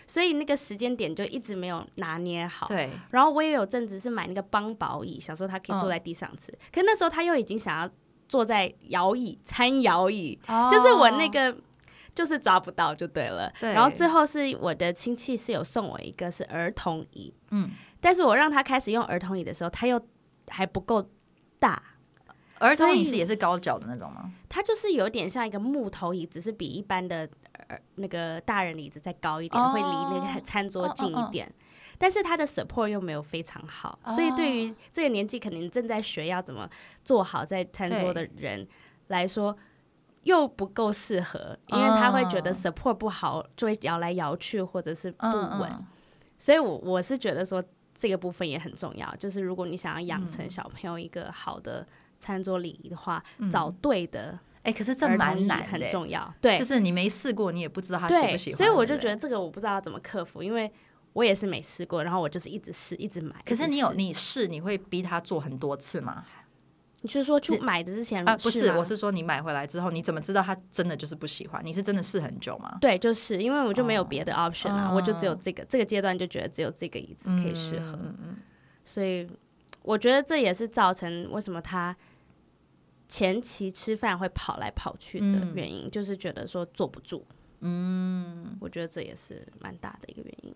[0.07, 2.67] 所以那个时间点就一直没有拿捏好。
[2.67, 2.89] 对。
[3.11, 7.91] 然后我也有阵子是买那个邦宝椅，想说他可以坐在地上吃，可是那时候他又已经想要
[8.27, 11.55] 坐在摇椅，餐摇椅，就是我那个。
[12.17, 13.75] 就是抓不到就对了，对。
[13.75, 20.01] 然后最后是我的亲戚是有送我一个是儿童椅，嗯，但是我让他开始用儿童椅的时候，他又
[20.49, 21.07] 还不够
[21.59, 21.81] 大。
[22.59, 24.33] 儿童椅是也是高脚的那种吗？
[24.49, 27.29] 它就是有点像一个木头椅，只是比一般的
[27.97, 31.53] 那个大人椅子再高一点，哦、会离那个餐桌近一点。
[31.99, 36.67] 但是它的 support 又没有非常好，哦、所以对于这个年纪可能正在学要怎么
[37.05, 38.67] 坐好在餐桌的人
[39.09, 39.55] 来说。
[40.27, 45.71] 又不够适合，因为他会觉得 support 不好，就会摇来摇去或者是不稳。
[46.37, 47.63] 所以，我我是觉得说
[47.95, 49.15] 这个部分也很重要。
[49.17, 51.87] 就是如果你想要养成小朋友一个好的
[52.19, 54.37] 餐桌礼仪的话，找对的。
[54.65, 56.35] 哎，可是这蛮难，很重要。
[56.41, 58.59] 对，就是你没试过，你也不知道他喜不喜欢。
[58.59, 60.69] 所以我就觉得这个我不知道要怎么克服，因为
[61.13, 63.37] 我也是没试过，然后我就是一直试，一直买。
[63.47, 66.25] 可是你有你试，你会逼他做很多次吗？
[67.03, 68.37] 你是说去买的之前啊？
[68.39, 71.65] 不是，我是说你买回来之后，你怎么知道他真的就是不喜欢？
[71.65, 72.79] 你是真的试很久吗？
[72.81, 77.99] 对，就是因为我就没有别的 option 啊，我就只有这个这个阶段就觉得只有这个椅子可以适合，
[78.83, 79.29] 所以
[79.83, 81.95] 我觉得这也是造成为什么他
[83.07, 87.25] 前期吃饭会跑来跑去的原因，就是觉得说坐不住。
[87.61, 90.55] 嗯，我觉得这也是蛮大的一个原因。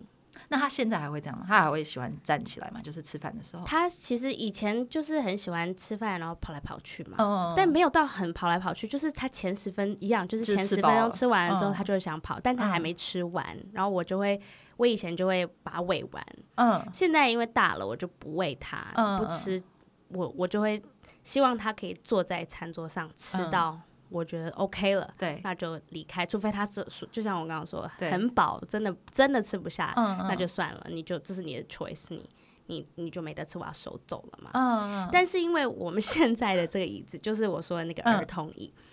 [0.51, 1.45] 那他现在还会这样吗？
[1.47, 2.81] 他还会喜欢站起来吗？
[2.83, 3.65] 就是吃饭的时候。
[3.65, 7.15] 他其实以前就是很喜欢吃饭，然后跑来跑去嘛。
[7.17, 7.55] Oh.
[7.55, 13.45] 但没有到很跑来跑去，就是他前十分一样，就是前十分钟吃完了之后，他就会想跑，但他还没吃完。
[13.45, 13.65] Oh.
[13.71, 14.39] 然后我就会，
[14.75, 16.27] 我以前就会把它喂完。
[16.55, 16.73] 嗯。
[16.73, 16.81] Oh.
[16.91, 19.19] 现在因为大了，我就不喂他，oh.
[19.19, 19.63] 不吃。
[20.09, 20.83] 我我就会
[21.23, 23.79] 希望他可以坐在餐桌上吃到。
[24.11, 26.25] 我觉得 OK 了，对，那就离开。
[26.25, 32.27] 除非他是就像我刚刚说，很饱，真的真的吃不下，嗯嗯那就算了，你就这是你的 choice，你
[32.67, 34.51] 你你就没得吃，我要收走了嘛。
[34.53, 38.83] 嗯嗯但是因为我们现在的这个椅子，就是我说的那个儿童椅，嗯、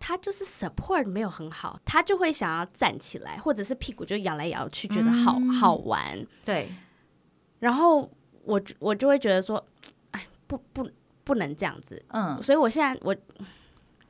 [0.00, 6.26] 它就是 support 没有很好，他就会想要站起来，或者是屁股就摇来摇去，觉得好、嗯、好玩。
[6.46, 6.72] 对。
[7.58, 8.10] 然后
[8.44, 9.62] 我我就会觉得说，
[10.12, 10.88] 哎，不不
[11.24, 12.02] 不能这样子。
[12.08, 12.42] 嗯。
[12.42, 13.14] 所以我现在我。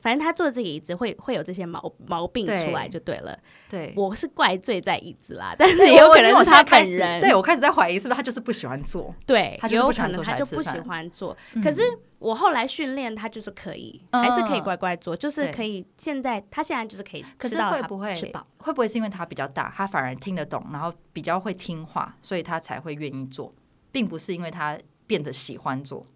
[0.06, 3.36] 反正他坐这个椅子会会有这些毛毛病出来就对了。
[3.68, 7.20] 对，我是怪罪在椅子啦，但是也有可能是他本人。
[7.20, 9.12] 对，我开始在怀疑是不是他就是不喜欢坐。
[9.26, 11.36] 对，他有可能他就不喜欢坐。
[11.60, 11.82] 可是
[12.20, 15.84] 我后来训练他就是可以，还是可以乖乖坐，就是可以。
[15.96, 18.46] 现在他现在就是可以可是，会不会吃饱？
[18.58, 23.52] 会不会是因为他比较大，他反而听得懂，然后比较会听话，所以他才会愿意坐，
[23.90, 26.06] 并不是因为他变得喜欢坐。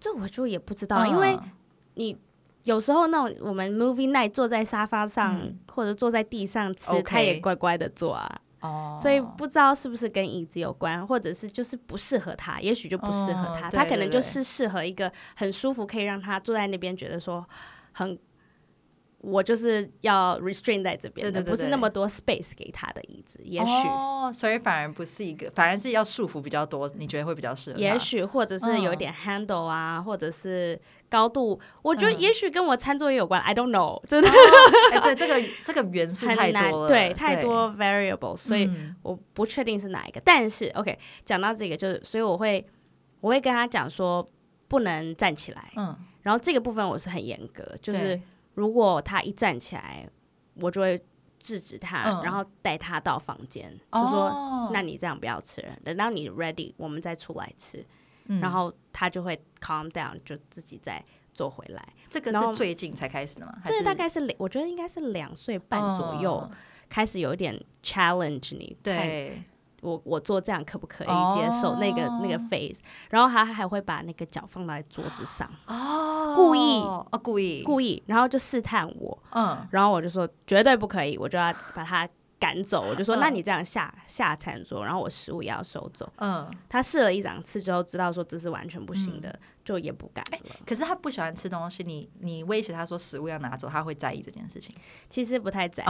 [0.00, 1.38] 这我就也不知道，因为
[1.94, 2.18] 你。
[2.64, 8.40] 有时候那种我们 movie night 坐在沙发上、嗯、或者坐在地上吃，他.也乖乖的坐啊。
[8.60, 13.68] 哦，所以不知道是不是跟椅子有关，或者是就是不适合他，也许就不适合他。
[13.68, 17.46] 哦、他可能就是适合一个很舒服，可以让他坐在那边觉得说
[17.92, 18.18] 很
[19.24, 23.88] 我就是要 restrain 在这边的，对对对对，不是那么多 space 给他的椅子，也许。
[23.88, 27.78] 哦，所以反而不是一个，反而是要束缚比较多，你觉得会比较适合？
[27.78, 34.28] 也许或者是有一点 handle 啊，嗯、或者是高度，我觉得也许跟我餐桌也有关、嗯、，I don't know，真的，
[34.92, 38.68] 哎、欸，对，这个 这个元素太多了，对，太多 variable，所以
[39.02, 40.20] 我不确定是哪一个。
[40.24, 42.66] 但是 OK，讲到这个，就是所以我会
[43.20, 44.28] 我会跟他讲说
[44.68, 48.20] 不能站起来，嗯，然后这个部分我是很严格，就是。
[48.54, 50.08] 如果他一站起来，
[50.54, 51.00] 我就会
[51.38, 57.84] 制止他，嗯、然后带他到房间，哦、就说：“那你这样不要吃了，等到你 ready，我们再出来吃。
[58.26, 61.86] 嗯”然后他就会 calm down，就自己再坐回来。
[62.08, 63.58] 这个是最近才开始的吗？
[63.64, 66.50] 这个大概是两，我觉得应该是两岁半左右、哦、
[66.88, 68.76] 开始有一点 challenge 你。
[68.82, 69.42] 对。
[69.84, 71.78] 我我做这样可不可以接受、oh.
[71.78, 72.80] 那个那个 face？
[73.10, 82.08] 然后他还会把那个脚放在桌子上，哦、oh.，故意，哦，故意，故意，然后就试探我，嗯，然后我就说绝对不可以，我就要把他
[82.44, 89.30] 赶走，我就说那你这样下下餐桌，然后我食物也要收走，嗯，他试了一两次之后，知道说这是完全不行的。
[89.30, 89.40] 嗯。
[89.64, 90.60] 就也不敢了、欸。
[90.66, 94.74] 可是他不喜欢吃东西，你你威胁他说食物要拿走，他会在意这件事情？
[95.08, 95.86] 其实不太在意，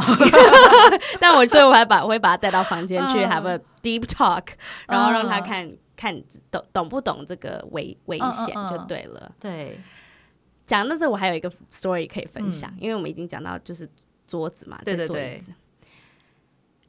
[1.19, 9.33] 但我最后还把我会把他带到房间去 have a deep talk，、嗯、然后让他看、嗯、看懂懂不懂这个危危险就对了。
[9.40, 9.77] 对，
[10.64, 13.90] 讲到这我还有一个 story 可以分享，嗯、因为我们已经讲到就是
[14.25, 15.43] 桌子嘛，对对对，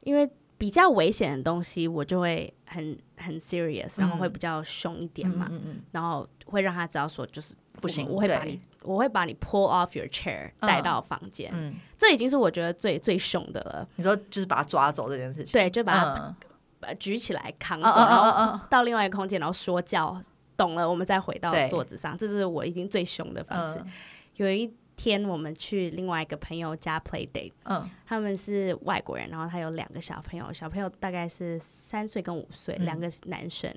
[0.06, 0.30] 因为。
[0.58, 13.86] 比较危险的东西，我就会很很 serious，然后会比较凶一点嘛，嗯嗯嗯、然后会让他知道说就是不行，我会把你我会把你 pull off your chair 带到房间、嗯，这已经是我觉得最最凶的了。
[13.96, 16.34] 你说就是把他抓走这件事情，对，就把他、
[16.80, 20.18] 嗯、举起来扛走，然后到另外一个空间，然后说教，
[20.56, 23.78] 懂了，我们再回到桌子上，这是我已经最凶的方式。
[23.80, 23.92] 嗯、
[24.36, 24.72] 有一。
[24.96, 33.70] 天，我们去另外一个朋友家 play date，嗯，他们是外国人，然后他有两个小朋友，小朋友大概是三岁跟五岁，两个男生，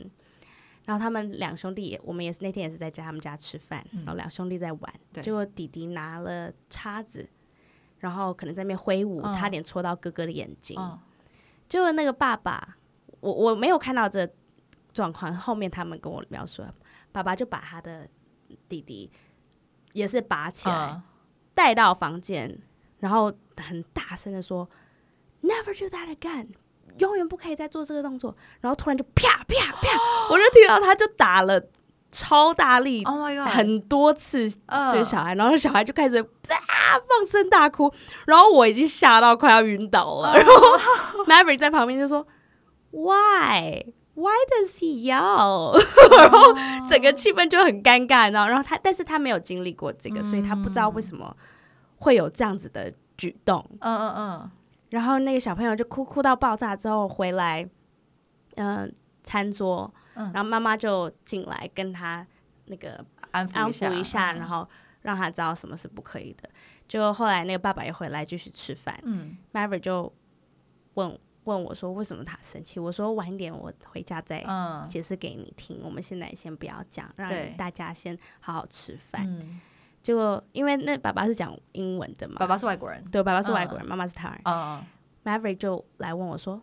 [0.85, 7.29] 然后他们两兄弟，我们也是那天也是在家他们家吃饭，然后两兄弟在玩，结果弟弟拿了叉子，
[7.99, 10.79] 然后可能在那边挥舞，差点戳到哥哥的眼睛，
[11.67, 12.77] 结果那个爸爸，
[13.19, 14.27] 我我没有看到这
[14.93, 16.63] 状况，后面他们跟我描述，
[17.11, 18.07] 爸爸就把他的
[18.67, 19.11] 弟弟
[19.93, 21.01] 也是拔起来。
[21.59, 22.57] 带到房间，
[22.99, 24.65] 然后很大声的说
[25.43, 26.47] ：“Never do that again，
[26.99, 29.99] 永远不可以再做这个动作。”然后突然就啪啪啪，
[30.31, 31.61] 我就听到他就打了
[32.13, 36.15] 超大力，Oh my God，很多次这个小孩，然后小孩就开始
[36.47, 37.93] 啊放声大哭，
[38.25, 40.33] 然后我已经吓到快要晕倒了。
[40.37, 40.53] 然后
[41.27, 42.25] Maverick 在旁边就说
[42.91, 43.83] ：“Why？”
[44.19, 45.81] Why does he yell？、Oh.
[46.19, 46.53] 然后
[46.85, 48.45] 整个气氛就很尴尬，你知道？
[48.45, 51.33] 然后他，但是他没有经历过这个，嗯、所以他不知道为什么
[51.99, 53.65] 会有这样子的举动。
[53.79, 54.51] 嗯嗯嗯。
[54.89, 57.65] 然后那个小朋友就哭哭到爆炸，之后回来，
[58.55, 58.89] 嗯、呃，
[59.23, 62.27] 餐桌，嗯、然后妈妈就进来跟他
[62.65, 63.01] 那个
[63.31, 64.67] 安抚一下，一下嗯、然后
[65.03, 66.49] 让他知道什么是不可以的。
[66.89, 68.99] 就后来那个爸爸也回来继续吃饭。
[69.03, 70.11] 嗯，Maverick 就
[70.95, 71.17] 问。
[71.45, 74.45] 问我说：“为什么他生气？”我说：“晚点我回家再
[74.89, 75.77] 解释给你听。
[75.79, 79.25] 嗯、我们现在先不要讲，让大家先好好吃饭。
[79.25, 79.59] 嗯”
[80.01, 84.43] 结果因为那爸爸是讲英文的嘛，爸爸是外国人，对，爸爸是外国人，妈、嗯、妈是台湾人。
[84.45, 84.85] 嗯、
[85.25, 86.61] Maverick 就来问我说：“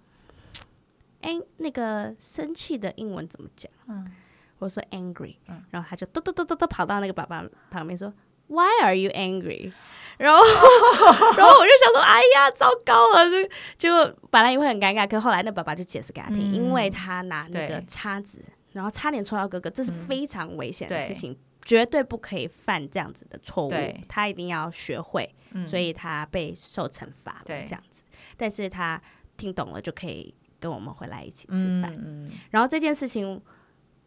[1.21, 4.11] 哎、欸，那个生气的英文怎么讲？”嗯、
[4.59, 5.37] 我说：“angry。
[5.49, 8.12] 嗯”然后他就嘟嘟嘟嘟嘟跑到那个爸爸旁边说
[8.47, 9.73] ：“Why are you angry？”
[10.19, 10.39] 然后，
[11.37, 13.31] 然后我就想说，哎呀，糟糕了！
[13.31, 13.49] 就
[13.79, 23.73] 就本来也会很尴尬，可后来那爸爸就解释给他听，嗯、因为他拿那个叉子，然后差点戳到哥哥，这是非常危险的事情，嗯、绝对不可以犯这样子的错误。
[24.09, 25.35] 他一定要学会，
[25.67, 28.03] 所以他被受惩罚了这样子。
[28.37, 29.01] 但是他
[29.37, 31.95] 听懂了，就可以跟我们回来一起吃饭。
[31.99, 33.41] 嗯、然后这件事情。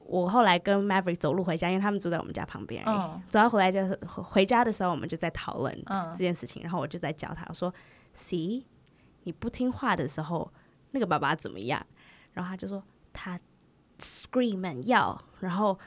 [0.10, 2.84] 我后来跟 Maverick 走路回家，因为他们住在我们家旁边。
[2.84, 3.12] Oh.
[3.28, 6.62] 走到回来就是回家的时候，我们就在讨论这件事情。
[6.62, 6.66] Oh.
[6.66, 7.72] 然后我就在教他，我说
[8.18, 8.64] ：“See，
[9.26, 10.52] 你不听话的时候，
[10.92, 11.86] 那个爸爸怎么样？”
[12.34, 13.40] 然后他就说：“他
[14.00, 15.78] scream and yell，然后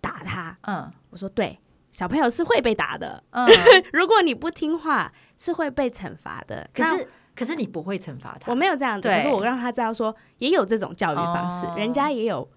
[0.00, 1.58] 打他。”嗯，我说：“对，
[1.92, 3.22] 小朋友是会被打的。
[3.32, 3.46] 嗯，
[3.92, 6.66] 如果你不听话，是会被惩罚的。
[6.72, 8.50] 可是，可是你不会惩罚他。
[8.50, 11.78] 我没有这样子，可是我让他知道说，也有这种教育方式，oh.
[11.78, 12.48] 人家也有。”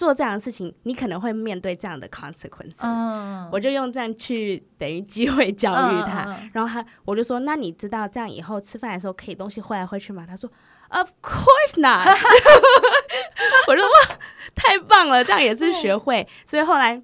[0.00, 2.78] 做这样的事情，你可能会面对这样的 consequences。
[2.78, 10.50] 嗯、我就用这样去等于机会教育他，嗯、然后他我就说：“那你知道这样以后吃饭的时候可以东西挥来挥去吗？”他说
[10.88, 12.08] ：“Of course not。
[13.68, 14.16] ”我说：“哇，
[14.54, 16.96] 太棒了，这样也是学会。”所以后来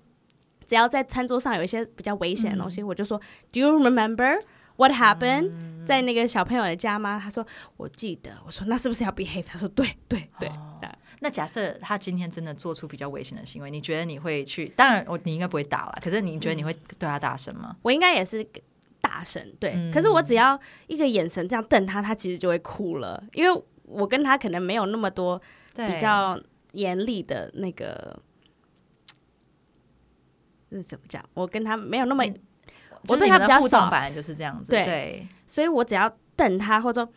[0.66, 3.20] 只要在餐桌上有一些比较危险的东西，嗯、我就说
[3.52, 4.40] ：“Do you remember
[4.76, 7.20] What happened？、嗯、在那个小朋友的家吗？
[7.22, 8.30] 他说我记得。
[8.46, 9.44] 我说那是不是要 behave？
[9.44, 10.48] 他说对对对。
[10.48, 10.78] 哦、
[11.20, 14.68] 那假设他今天真的做出比较危险的行为，你觉得你会去？
[14.76, 15.98] 当然，我你应该不会打了。
[16.02, 17.70] 可是你觉得你会对他大声吗？
[17.70, 18.46] 嗯、我应该也是
[19.00, 19.42] 大声。
[19.58, 25.40] 对、嗯，可是我只要一个眼神这样瞪他，他其实就会哭了，因为我跟他可能没有那么多
[25.74, 26.40] 比较
[26.72, 28.20] 严厉的那个。
[30.72, 31.24] 是怎么讲？
[31.32, 32.24] 我跟他没有那么，
[33.08, 34.70] 我对他比较少，就是这样子。
[34.70, 37.12] 对，对，所以我只要瞪他，或者说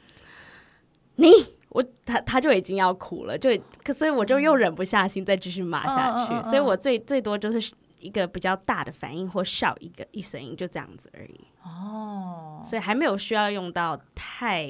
[1.16, 1.30] 你，
[1.70, 3.50] 我他他就已经要哭了，就
[3.84, 6.50] 可所以我就又忍不下心再继续骂下去。
[6.50, 11.48] 所以我最最多就是一个比较大的反应，或笑一个一声音，就这样子而已。
[11.64, 14.68] 哦，所以还没有需要用到太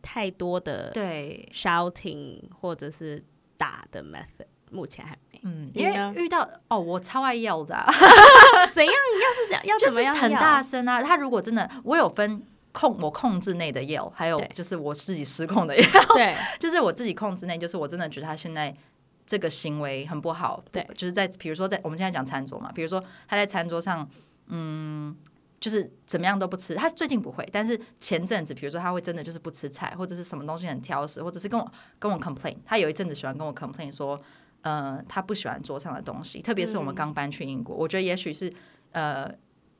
[0.00, 3.22] 太多的对 shouting 或者是
[3.56, 4.46] 打的 method。
[4.70, 7.92] 目前还没，嗯，因为遇到哦，我超爱要的、啊，
[8.72, 8.94] 怎样？
[8.94, 10.14] 要是这样，要怎么样？
[10.14, 11.02] 很大声啊！
[11.02, 18.74] 他如果真的，我有分控我控制内的要，还有就是我自己失控的要，对， 就是我自己控制内，就是我真的觉得他现在
[19.26, 24.08] 这个行为很不好，对，就是在比如说在我们现在讲餐桌嘛，比如说他在餐桌上，
[24.48, 25.16] 嗯。
[25.62, 34.20] 就是怎么样都不吃，他最近不会，但是前阵子，比如说他会真的就是不吃菜，或者是什么东西很挑食，或者是跟我跟我 complain，他有一阵子喜欢跟我 complain 说，
[34.62, 38.52] 呃，他不喜欢桌上的东西，特别是我们刚搬去英国，嗯、我觉得也许是
[38.90, 39.32] 呃。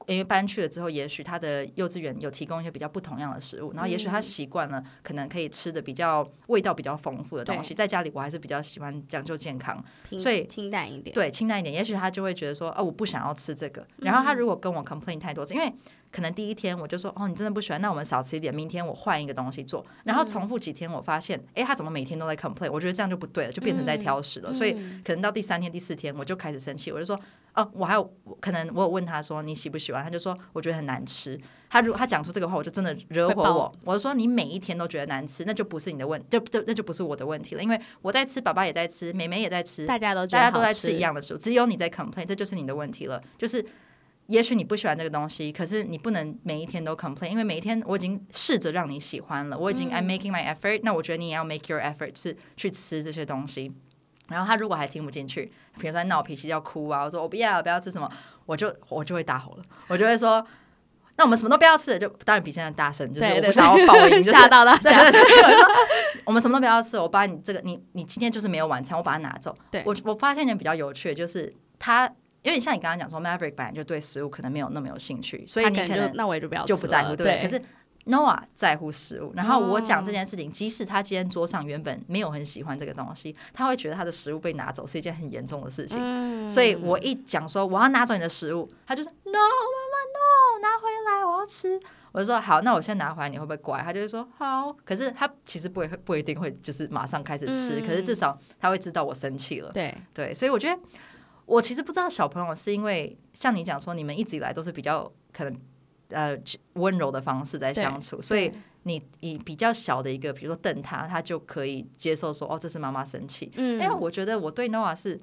[0.07, 7.75] 因为搬去了之后，也许他的幼稚园有提供一些比较不同样的食物，然后也许他习惯了可能可以吃的比较味道比较丰富的东西。
[7.75, 9.83] 在家里我还是比较喜欢讲究健康，
[10.19, 11.15] 所以清淡一点。
[11.15, 11.75] 对，清淡一点。
[11.75, 13.87] 也许他就会觉得说，哦，我不想要吃这个。
[13.99, 15.73] 然后他如果跟我 complain 太多次，因为
[16.11, 18.55] 可能第一天我就说，哦，你真的不喜欢，那我们少吃一点。
[18.55, 22.71] 明天我换一个东西做，然后重复几天，我发现，哎，他怎么每天都在 complain？
[22.71, 24.53] 我觉得这样就不对了，就变成在挑食了。
[24.53, 24.73] 所以
[25.05, 27.19] 可能到第三天、第四天，我就开始生气，我就说。
[27.55, 31.39] 哦，我还有可能我有问他说，你喜不喜欢，他就说我觉得很难吃。
[31.69, 33.73] 他如果他讲出这个话，我就真的惹火我。
[33.85, 37.63] 我就说你每一天都觉得难吃，那就不是你的问，就就那就不是我的问题了。
[37.63, 43.23] 因为我在吃，爸爸也在吃，妹妹也在吃，大家都大家都在吃一样的食物，只有你在 complain，这就是你的问题了。
[43.39, 43.65] 就是
[44.29, 53.73] 也许你不喜欢这个东西，可是你不能每一天都 complain，因为每一天我已经试着让你喜欢了，我已经 I'm making my effort，那我觉得你也要 make your effort 是去吃这些东西。
[54.29, 58.11] 然后他如果还听不进去，比如说闹脾气要哭啊，我说我不要不要吃什么，
[58.47, 60.45] 我就我就会大吼了，我就会说，
[61.17, 65.11] 那我们什么都不要吃，就当然比现在大声，就是我不想要爆音，吓到大家。
[65.11, 65.69] 对对对，我说
[66.27, 69.55] 我们什么都不要吃，我把你这个你你今天就是没有晚餐，我把它拿走。
[69.71, 72.11] 对，我我发现一点比较有趣的就是他，
[72.43, 77.61] 因为像你刚刚讲说，Maverick 本来就对食物可能没有那么有兴趣，所以你可能那我也就不要就不在乎，对，可是。
[78.07, 86.49] Noah 在乎食物，然后我讲这件事情，即使他今天桌上原本没有很喜欢这个东西，他会觉得他的食物被拿走是一件很严重的事情。
[86.49, 91.81] 所以我一讲说我要拿走你的食物，他就是 No，妈妈 No，拿回来，我要吃。
[92.11, 93.81] 我就说好，那我先拿回来，你会不会乖？
[93.83, 94.73] 他就会说好。
[94.85, 99.71] 可是他其实不会不一定会就是马上开始吃，可是至少他会知道我生气了。
[99.73, 100.79] 对对，所以我觉得
[101.47, 105.57] 我其实不知道小朋友是因为像你讲说，你们一直以来都是比较可能。
[106.13, 106.39] 呃，
[106.75, 108.53] 温柔的方式在相处，所以
[108.85, 113.51] 你以比较小的一个，比如说瞪他，他就可以接受说，哦，这是妈妈生气。
[113.57, 115.21] 嗯，因为我觉得我对 Noah 是，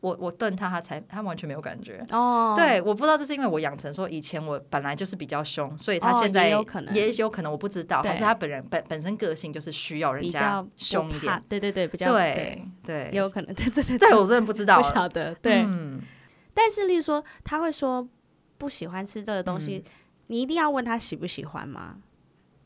[0.00, 2.06] 我我瞪他，他才他完全没有感觉。
[2.10, 11.42] 哦，对，我不知道这是因为我养成说以前我本来就是比较凶，所以他现在也有可能，也有可能我不知道，还是他本人本本身个性就是需要人家凶一点。
[11.48, 13.52] 对对对，比较对对，有可能。
[13.54, 15.34] 这这这我真的不知道， 不晓得。
[15.36, 16.00] 对，嗯，
[16.54, 18.06] 但是例如说，他会说
[18.58, 19.82] 不喜欢吃这个东西。
[20.28, 21.98] 你一定要问他喜不喜欢吗？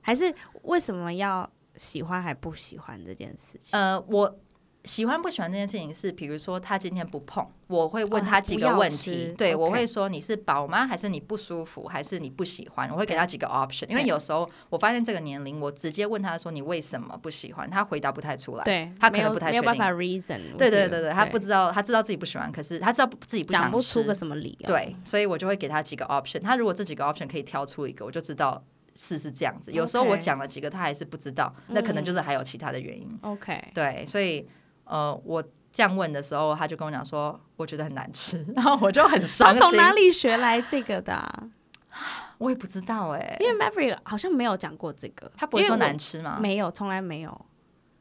[0.01, 3.79] 还是为什么要喜欢还不喜欢这件事情？
[3.79, 4.39] 呃，我
[4.85, 9.29] 喜欢不喜欢这件事情是，比如说他今天不碰，我会问他几个问题。
[9.31, 9.59] 哦、对、okay.
[9.59, 10.87] 我会说你是饱吗？
[10.87, 11.87] 还是你不舒服？
[11.87, 12.89] 还是你不喜欢？
[12.91, 13.87] 我会给他几个 option。
[13.89, 18.65] 因为有时候我发现这个年龄，我直接问他说你为什么不喜欢，他回答不太出来。
[18.65, 19.53] 对，他可能不太确定。
[19.53, 20.57] 没有办法 reason。
[20.57, 24.67] 对对对对，他不知道，他知道自己不喜欢，可是他知道自己不想吃，讲不出个什么理由。
[24.67, 26.41] 对，所以我就会给他几个 option。
[26.41, 28.65] 他如果这几个 option 可以挑出一个，我就知道
[28.95, 29.71] 是是这样子。
[29.73, 33.19] 有时候我讲了几个，他还是不知道，那可能就是还有其他的原因。
[33.21, 34.49] OK，对，所以。
[34.91, 39.61] 呃，我这样问的时候，他就跟我讲说，我觉得很难吃， 然后我就很伤心。
[39.61, 41.45] 从哪里学来这个的啊？
[42.39, 46.39] 我也不知道哎，因为 Maverick 好像没有讲过这个，他不会说难吃吗？
[46.41, 47.47] 没有，从来没有。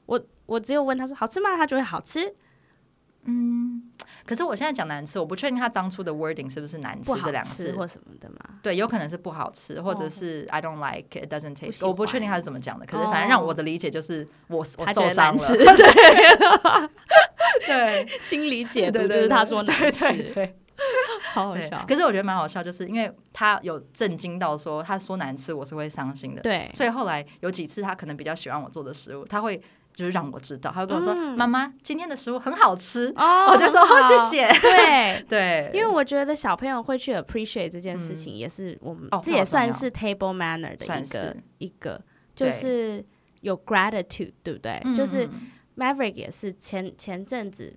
[0.07, 1.55] 我我只有问他说好吃吗？
[1.55, 2.33] 他就会好吃。
[3.25, 3.91] 嗯，
[4.29, 8.37] 可是我现在讲难吃，我不确定他当初的 wording 是不是难吃这两个字或什么的嘛？
[8.61, 11.83] 对，有可能是不好吃，或者是 I don't like it, doesn't taste。
[11.83, 15.41] 我不确定他是怎么讲的，可是反正让我的理解就是我、哦、我受伤了。
[17.65, 20.05] 对，对，心理解读就是他说难吃。
[20.31, 20.55] 对，
[21.33, 21.83] 好好笑。
[21.87, 26.41] 可是我觉得蛮好笑，就是因为他有震惊到说，他说难吃，我是会伤心的。
[26.43, 29.59] 对，所以后来有几次他可能比较喜欢我做的食物，他会
[29.93, 35.25] 就是让我知道，他会跟我说：“妈妈、嗯，今天的食物很好吃。”哦，我就说：“哦，谢谢。” 对。
[35.27, 42.01] 对，因为我觉得小朋友会去 appreciate 这件事情，也是我们、嗯、这也算是 table manner 的一个一个，
[42.35, 43.05] 就是
[43.41, 44.81] 有 gratitude，对不对？
[44.85, 45.29] 嗯、就是。
[45.77, 47.73] Maverick 也是前前阵子，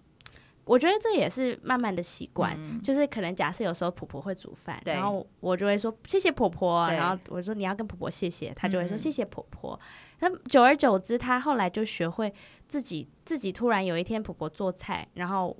[0.64, 9.78] 我觉得这也是慢慢的习惯，嗯，就是可能假设有时候婆婆会煮饭，然后我就会说谢谢婆婆，然后我说你要跟婆婆谢谢，她就会说谢谢婆婆。
[10.22, 12.32] 那，嗯、久而久之，她后来就学会
[12.66, 15.54] 自己自己突然有一天婆婆做菜，然后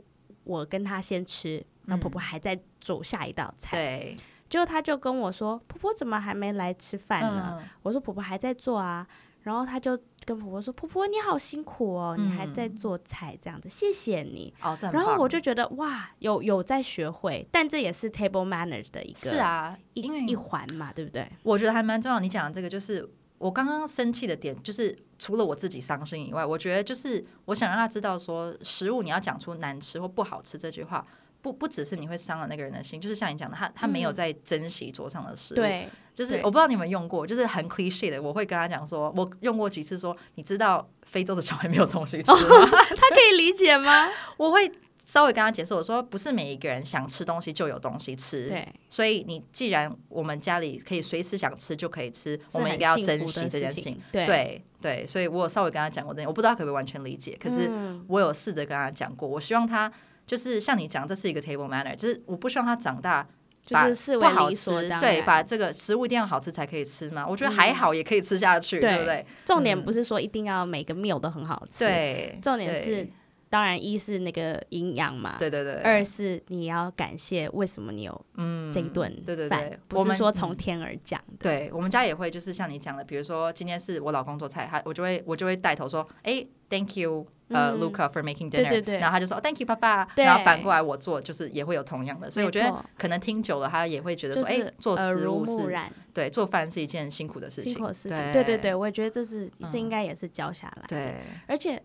[0.44, 4.16] 我跟她先吃，然后婆婆还在煮下一道菜，对，
[4.48, 7.58] 结果她就跟我说婆婆怎么还没来吃饭呢？
[7.60, 9.06] 嗯，我说婆婆还在做啊。
[9.42, 14.54] 然后他就跟婆婆说：“婆婆你好辛苦哦，嗯、你还在做菜这样子，谢谢你。
[14.62, 21.28] 哦”然后我就觉得哇，有有在学会，但这也是 table manners 的一个是啊，一一环嘛，对不对？
[21.42, 22.20] 我觉得还蛮重要。
[22.20, 23.04] 你讲的这个就是
[23.42, 31.04] 我刚刚生气的点，就是除了我自己伤心以外，我觉得就是我想让他知道说，食物你要讲出难吃或不好吃这句话。
[31.42, 35.56] 不不只是你会伤了那个人的心，就是像你讲的，他他没有在珍惜桌上的食物。
[35.56, 42.38] 对，就是我不知道你们用过，就是很 cliche 的，我会跟他讲说，我用过几次说，你知道非洲的 小孩没有东西吃吗？
[42.38, 44.08] 哦， 他可以理解吗？
[44.36, 44.70] 我会
[45.04, 48.48] 稍微跟他解释，我说不是每一个人想吃东西就有东西吃。
[48.48, 54.00] 对，所以你既然我们家里可以随时想吃就可以吃，我们应该要珍惜这件事情。
[54.10, 57.70] 对对，对，所以我有稍微跟他讲过这点，我不知道他可不可以完全理解，可是
[58.08, 59.92] 我有试着跟他讲过，我希望他。
[60.24, 63.26] 就是像你讲，这是一个 table manner，就是我不希望他长大
[63.66, 67.26] 就是不好吃，对，把这个食物一定要好吃才可以吃嘛。
[67.26, 69.26] 我觉得还好，也可以吃下去，嗯、对不对？
[69.44, 73.06] 重点不是说一定要每个 meal 都很好吃，对，重点是。
[73.52, 75.74] 当然，一是那个营养嘛，对对对。
[75.82, 78.26] 二是你要感谢为什么你有
[78.72, 81.22] 这一顿饭，嗯，对对对，不是说从天而降。
[81.38, 88.50] 对，我们家也会，就是像你讲的，比如说今天是我老公做菜，他我就会我就会带头说，哎，Thank you，呃，Luca for making dinner。
[88.50, 88.98] 对对对。
[88.98, 90.08] 然后他就说，Thank you，爸爸。
[90.16, 92.30] 然后反过来我做，就是也会有同样的。
[92.30, 95.76] 所以我觉得可能听久了，他也会觉得说，哎，做食物是，
[96.14, 97.74] 对，做饭是一件辛苦的事情。
[97.74, 98.32] 辛苦的事情。
[98.32, 100.84] 对对对，我也觉得这是这应该也是教下来。
[100.88, 101.82] 对，而且。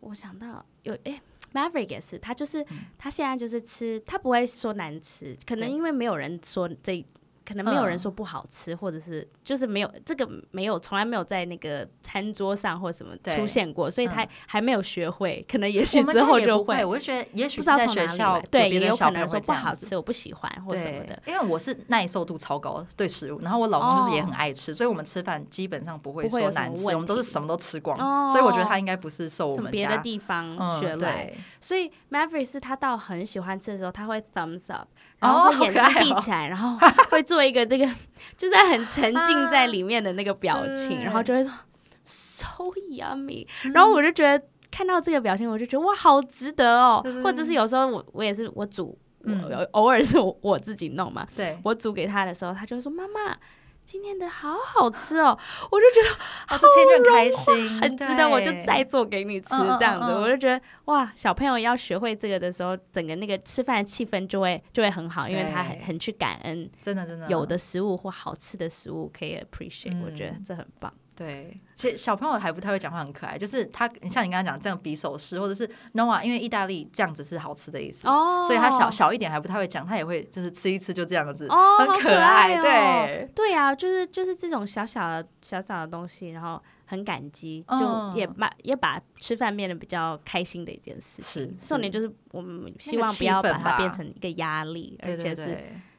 [0.00, 1.22] 我想到有诶、欸、
[1.52, 7.04] Maverick 也是，他就是、嗯、他现在就是吃，他不会说难吃，可能因为没有人说这。
[7.50, 15.44] 可能没有人说不好吃，嗯、或者是就是没有这个没有从来没有在那个餐桌上或什么出现过，所以他还没有学会。
[15.44, 16.84] 嗯、可能也许之后就会。
[16.84, 21.20] 我就觉得也许在学校对也有可能说不好吃，我不喜欢或什么的。
[21.26, 27.98] 因为我是耐受度超高对食物，然后我老公就是也很爱吃，哦、所以我们吃饭基本上不会说难吃，我们都是什么都吃光。
[27.98, 31.32] 哦、所以我觉得他应该不是受我们家别的地方学来。
[31.34, 34.86] 嗯、所以 Maverick 是他到很喜欢吃的时候，他会 thumbs up。
[35.20, 36.76] 然后眼睛闭起来，然后
[37.10, 37.86] 会做一个这个，
[38.36, 41.52] 就在很沉浸在里面的那个表情，然后就会说
[42.04, 42.46] so
[42.90, 43.46] yummy。
[43.74, 47.04] 然后我就觉得看到这个表情，我就觉得哇，好值得哦。
[47.22, 51.26] 或者是有时候我我也是我煮，我偶尔是我我自己弄嘛。
[51.36, 53.36] 对，我煮给他的时候，他就会说妈妈。
[53.90, 55.36] 今天的好好吃哦，
[55.68, 56.14] 我就觉得
[56.46, 67.28] 好听着开心，很值得，我就再做给你吃这样子，我就觉得哇，小朋友要学会这个的时候，整个那个吃饭的气氛就会就会很好，因为他很很去感恩，真的真的。
[67.28, 70.94] 有的食物或好吃的食物可以 appreciate，我觉得这很棒。
[71.20, 73.36] 对，其实小朋友还不太会讲话，很可爱。
[73.36, 82.56] 就是他，像你刚刚讲这样比手势，或者是 Noah，因为意大利这样子是好吃的意思，哦、所以他小小一点还不太会讲，他也会就是吃一吃就这样子，哦、很可爱。
[82.56, 91.20] 可爱哦、对，对啊，就是就是这种小小的小小的东西，然后很感激，就也把、嗯、也把吃饭变得比较开心的一件事。
[91.22, 95.58] 是，重点就是我们希望不要把它变成一个压力，而且是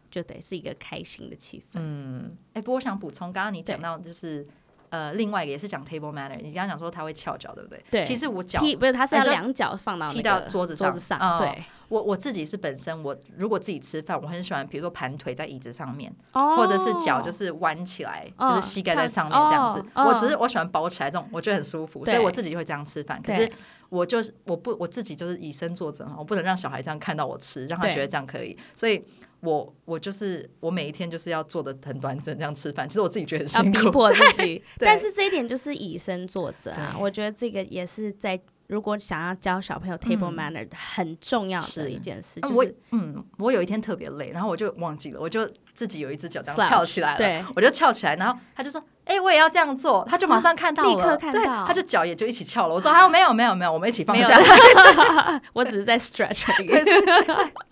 [0.10, 1.76] 就得是一个开心的气氛。
[1.76, 4.48] 嗯，哎，不过我想补充，刚刚你讲到就是。
[4.92, 7.84] 呃，另外一个也是讲 table manner，你刚刚讲说他会翘脚，对不对？
[7.90, 8.06] 对。
[8.06, 10.92] 其实我脚不是，他是要两脚放到踢到桌子上。
[10.92, 11.40] 桌子上。
[11.40, 11.64] 对。
[11.88, 19.84] 我我自己是本身，我如果自己吃饭，我很喜欢，比如说盘腿在椅子上面，或者是脚就是弯起来，就是膝盖在上面这样子。
[19.96, 23.22] 我只是我喜欢包起来这种，我觉得很舒服，所以我自己就会这样吃饭。
[23.22, 23.50] 可是
[23.90, 29.02] 我就是我不我自己就是以身作则，我不能让小孩这样看到我吃，让他觉得这样可以，所以。
[29.42, 34.64] 我我就是我每一天就是要做的很端正这样吃饭，其实我自己觉得很辛苦，要逼迫自己。
[34.80, 42.40] 但是这一点就是以身作则啊，我觉得这个也是在如果想要教小朋友 table manner 很重要的一件事。
[42.40, 52.74] 就是我嗯，我有一天特别累，然后我就忘记了，我就自己有一只脚这样翘起来了，对，我就翘起来，然后他就说哎、欸，我也要这样做，他就马上看到了，立刻看到，对，他就脚也就一起翘了。
[52.74, 54.40] 我说还有没有没有没有，我们一起放下，
[55.54, 56.68] 我只是在 stretch 而已。
[56.68, 57.24] 对，对，对，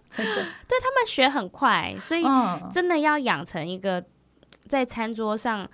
[0.10, 0.36] 真的，
[0.68, 2.24] 对他们学很快，所以
[2.72, 4.04] 真的要养成一个
[4.68, 5.70] 在餐桌上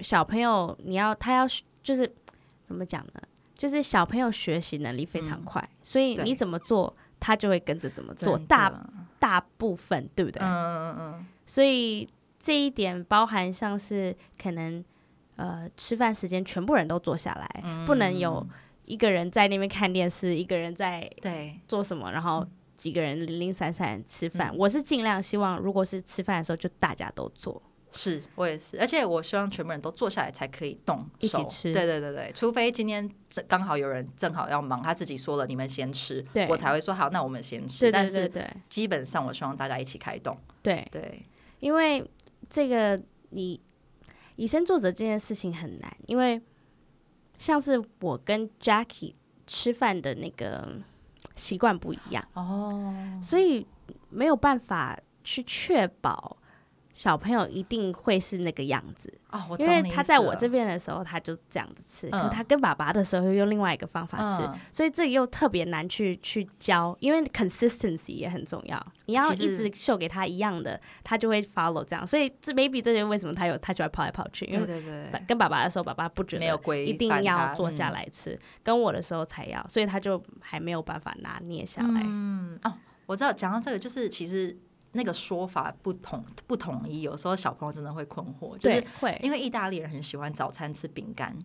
[0.00, 1.46] 小朋友，你要他要
[1.82, 2.14] 就是
[2.62, 3.20] 怎么讲呢？
[3.56, 8.36] 就是小朋友学习能力非常快，嗯、所以你怎么做，他就会跟着怎么做。
[8.40, 8.70] 大
[9.18, 10.42] 大部分对不对？
[10.42, 11.26] 嗯嗯嗯。
[11.46, 12.06] 所以
[12.46, 14.84] 这一点包含像是可能
[15.34, 18.46] 呃吃饭时间全部人都坐下来，嗯、不能有
[18.84, 24.52] 一个人在那边看电视，一个人在对做什么，然后几个人零零散散吃饭。
[24.54, 27.60] 嗯、我是尽量希望，如果是吃饭的时候，就大家都做。
[27.90, 31.72] 是我也是，而且我希望全部人都坐下来才可以动手一起吃。
[31.72, 33.10] 对对对对，除非今天
[33.48, 37.80] 刚好有人正好要忙，他自己说了你们先吃，对我才会说好，那我们先吃。
[37.80, 40.36] 对对对对，但是基本上我希望大家一起开动。
[40.62, 41.22] 对对，
[41.58, 42.08] 因为
[42.48, 43.60] 这个你
[44.36, 46.40] 以身作则这件事情很难，因为
[47.38, 49.14] 像是我跟 Jackie
[49.46, 50.80] 吃饭的那个
[51.34, 53.66] 习惯不一样哦，所以
[54.10, 56.36] 没有办法去确保。
[56.96, 62.08] 小朋友一定会是那个样子，哦、因为他在我这边的时候，他就这样子吃。
[62.10, 68.82] 嗯、可他跟爸爸的时候，又用另外一个方法吃，嗯、所以这个又特别难去去教，因为 consistency 也很重要。
[69.04, 72.06] 你要一直秀给他一样的，他就会 follow 这样。
[72.06, 74.82] 所以这 maybe 这些为什么他有他喜欢跑来跑去，因为
[75.28, 82.00] 跟爸爸的时候，爸爸不觉得一定要坐下来吃，嗯、跟我的时候才要，所以他就还没有办法拿捏下来。
[82.06, 82.72] 嗯，哦，
[83.04, 84.56] 我知道，讲到这个，就是其实。
[84.96, 89.16] 那个说法不同不统一，有时候小朋友真的会困惑，就是会。
[89.22, 91.36] 因为意大利人很喜欢早餐吃饼干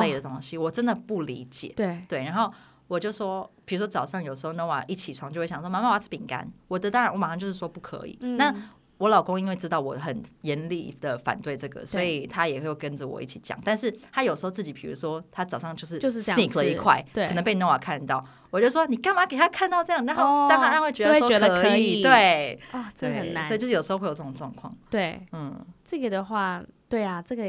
[0.00, 1.72] 类的东西，哦、我真的不理解。
[1.74, 2.04] 对。
[2.08, 2.52] 对，然后
[2.86, 8.18] 我就说，比如说早上有时候 Noah 一起床就会想说，妈妈我要吃饼干，我的当然我马上就是说不可以。
[8.20, 8.54] 嗯、那
[9.00, 13.58] 我老公因为知道我很严厉的反对这个，所以他也会跟着我一起讲。
[13.64, 18.22] 但是他有时候自己，比如说他早上就是 sneak 了一块，对，可能被 Noah 看到。
[18.50, 21.28] 我就说你干嘛给他看到这样，然后张涵他会觉得说
[21.62, 24.76] 可以，对，啊，这很难，所以就是有时候会有这种状况。
[24.90, 27.42] 对，嗯，这个的话，对啊，这个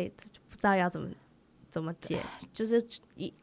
[0.48, 1.10] 不知道要怎么
[1.70, 2.20] 怎么解，
[2.54, 2.82] 就是
[3.16, 3.34] 一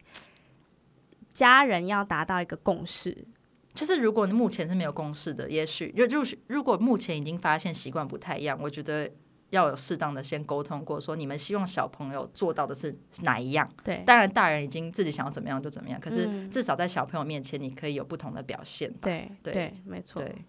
[1.35, 3.27] 家人要达到一个共识。
[3.75, 9.11] 就是如果目前是没有共识的，也许就就是如果目前已经发现习惯不太一样，我觉得。
[9.51, 13.67] 要有适当的先沟通过，说你们希望小朋友做到的是哪一样？
[13.83, 18.93] 对，当然大人已经自己想要怎么样就怎么样，可是至少在小朋友面前，你可以有不同的表现。
[19.01, 20.21] 对对，没错。
[20.21, 20.45] 对，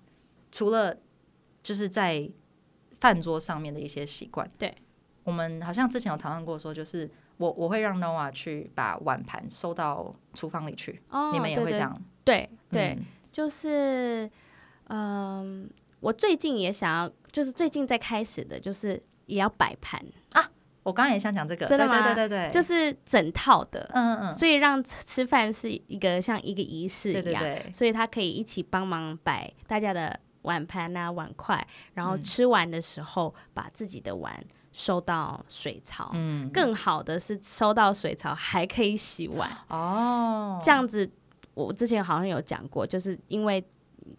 [0.52, 0.94] 除了
[1.64, 2.30] 就是在
[3.00, 4.76] 饭桌上面的一些习惯，对，
[5.24, 7.10] 我们好像之前有讨论过，说就是
[7.40, 12.00] 我我会让 Noah 去把碗盘收到厨房里去，哦，你们也会这样？
[12.24, 12.96] 对对，
[13.32, 14.30] 就是
[14.90, 15.68] 嗯。
[16.02, 20.50] 我最近也想要，就是最近在开始的，就是也要摆盘啊！
[20.82, 22.02] 我刚刚也想讲这个，真的吗？
[22.02, 41.10] 对对对对，就是整套的，嗯嗯，所以让吃饭是一个像一个仪式一样，对对对，所以他可以一起帮忙摆大家的碗盘啊碗筷，然后吃完的时候把自己的碗收到水槽，嗯，更好的是收到水槽还可以洗碗哦，这样子
[41.54, 43.64] 我之前好像有讲过，就是因为。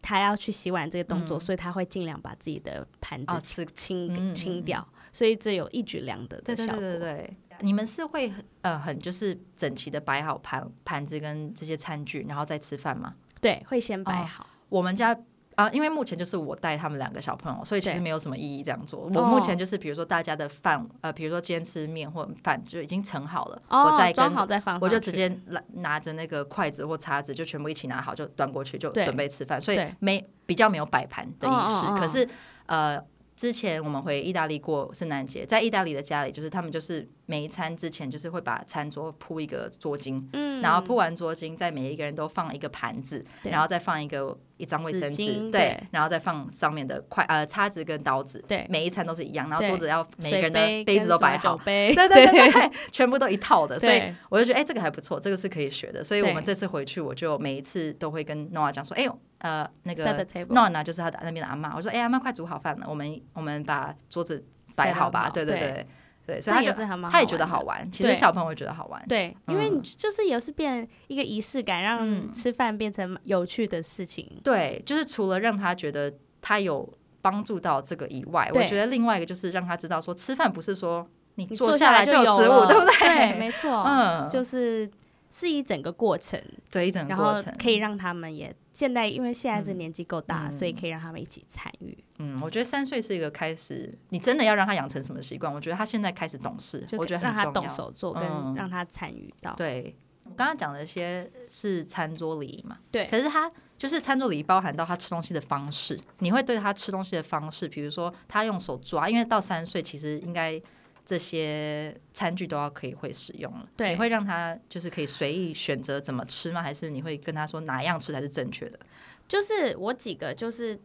[0.01, 6.77] 他要去洗碗这个动作，嗯、所以他会尽量把自己的盘子清、哦、清、清掉，嗯、所以这有一举两得的效果。
[6.77, 8.33] 对对对对，你们是会
[8.63, 13.17] 呃很就是整齐的摆好盘盘子跟这些餐具，然后再吃饭吗？
[13.41, 14.45] 对，会先摆好。
[14.45, 15.19] 哦、我们家。
[15.61, 19.01] 啊，因为目前就是我带他们两个小朋友，所以其实没有什么意义这样做。
[19.01, 29.61] 我目前就是，比如说大家的饭，呃，比如说今天吃面或饭就已经盛好了，哦、我再跟，我就直接拿拿着那个筷子或叉子，就全部一起拿好，就端过去，就准备吃饭。
[29.61, 31.87] 所以没比较没有摆盘的仪式。
[31.87, 32.29] 哦哦哦可是，
[32.67, 32.99] 呃，
[33.37, 44.37] 之前我们回意大利过圣诞节，在意大利的家里，就是他们就是每一餐之前就是会把餐桌铺一个桌巾，嗯，然后铺完桌巾，在每一个人都放一个盘子，然后再放一个。
[44.61, 60.05] 一张卫生纸，对，然后再放上面的筷呃叉子跟刀子，对，每一餐都是一样，然后桌子要每个人的杯子都摆好，对对对 对，全部都一套的，所以我就觉得哎，这个还不错，这个是可以学的，所以我们这次回去，我就每一次都会跟 Noah 讲说，哎呦，呃，那个
[60.51, 64.45] Noah 就是他的那边的阿嬷，我说哎，阿嬷快煮好饭了，我们我们把桌子
[64.77, 65.87] 摆好吧，对对对。
[66.27, 66.73] 对，所以他就
[67.11, 67.91] 他也觉得好玩。
[67.91, 74.27] 其实小朋友会觉得好玩，对，因为就是也是变一个仪式感，让吃饭变成有趣的事情。
[74.45, 76.89] 对，就是除了让他觉得他有
[77.21, 82.99] 帮助到这个以外，我觉得另外一个就是让他知道说，吃饭不是说你坐下来就有食物，对不对？
[82.99, 84.89] 对，没 错，嗯，就是
[85.31, 86.41] 是一整个过程，
[86.71, 91.97] 对，一整个过程可以让他们也现在因为现在这年纪够大，嗯，所以可以让他们一起参与。
[92.19, 95.53] 嗯，我觉得三岁是一个开始，你真的要让他养成什么习惯？
[95.53, 98.23] 我觉得他现在开始懂事，我觉得让他动手做，跟
[98.55, 99.53] 让他参与到。
[99.53, 102.79] 嗯、对，我刚刚讲的一些是餐桌礼仪嘛？
[102.91, 103.07] 对。
[103.07, 110.61] 可是他就是餐桌礼仪包含到他吃东西的方式，你会对他吃东西的方式，比如说他用手抓，因为到三岁其实应该。
[111.05, 116.63] 这些餐具都要可以会使用了，对，你会让他就是可以随意选择怎么吃吗？
[116.63, 118.79] 还是你会跟他说哪样吃才是正确的？
[119.27, 120.79] 就是我几个，就是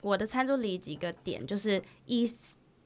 [0.00, 2.26] 我的餐桌里几个点，就是一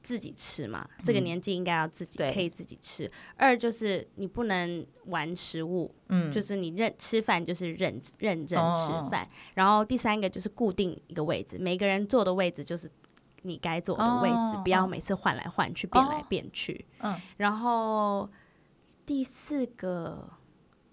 [0.01, 3.09] 自己吃嘛，嗯、这个年纪应该要自己可以自己吃。
[3.37, 9.23] 二就是你不能玩食物，嗯，就是你认吃饭就是认认真吃饭。
[9.23, 12.91] 哦、然后第三个就是固定一个位置，每个人坐的位置就是。
[13.43, 16.85] 你该坐的位置，oh, 不要每次换来换去，变来变去。
[16.99, 18.29] Oh, 然后
[19.05, 20.29] 第四个，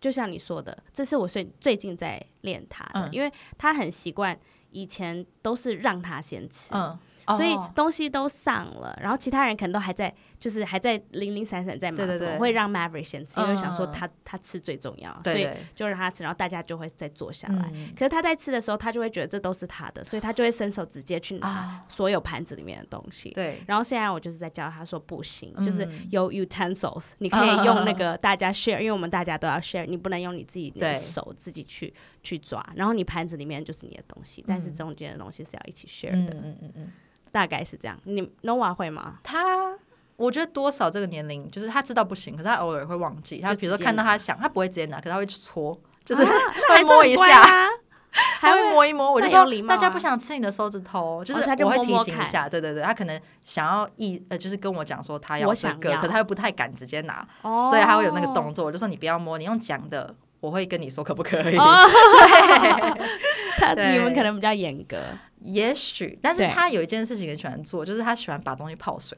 [0.01, 4.39] 就像你说的，这是我最最近在练他的，uh, 因为他很习惯，
[4.71, 6.75] 以前都是让他先吃。
[6.75, 6.97] Uh,
[7.37, 17.71] 所以东西都上了，然后其他人可能都还在，就是还在零零散散在忙什么，我会让 Maverick 先吃，因为想说他他吃最重要，所以就让他吃，然后大家就会再坐下来。
[17.97, 23.31] 可是他在吃的时候，他就会觉得这都是他的，所以他就会伸手直接去拿所有盘子里面的东西。
[23.31, 23.61] 对。
[23.67, 32.65] 然后现在我就是在教他说不行，就是有 utensils，你可以 用那个大家 share，因为我们大家都要 share，你不能用你自己的手自己去去抓。
[32.77, 36.35] 然后你盘子里面就是你的东西，但是中间的东西是要一起 share 的。
[36.35, 36.93] 嗯嗯嗯。
[37.31, 39.19] 大概是这样，你 Noah 会吗？
[39.23, 39.77] 他
[40.19, 43.39] 我觉得多少这个年龄，就是他知道不行，可是他偶尔会忘记。
[43.39, 46.25] 他比如说看到他想，他不会直接拿，可是他会去搓，就是
[46.69, 47.41] 会摸一下，
[48.41, 49.13] 还会摸一摸。
[49.13, 52.49] 我就说大家不想吃你的手指头，就是我会提醒一下。
[52.49, 58.65] 对对对，他可能想要一呃，就是跟我讲说他要这个，可是他又不太敢直接拿，所以他会有那个动作。
[58.65, 61.57] 我就说你不要摸，你用讲的，我会跟你说可不可以。
[63.57, 64.99] 他你们可能比较严格。
[65.43, 69.17] 也许，但是他有一件事情很喜欢做，就是他喜欢把东西泡水，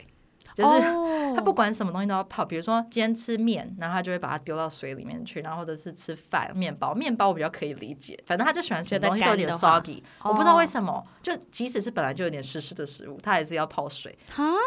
[0.62, 0.80] 就是
[1.34, 2.44] 他不管什么东西都要泡。
[2.44, 14.18] 比如说今天吃面，然后他就会把它丢到水里面去，然后或者是吃饭、面包，面包我比较可以理解，反正他就喜欢什么东西都有点 soggy，我不知道为什么，就即使是本来就有点湿湿的食物，他还是要泡水。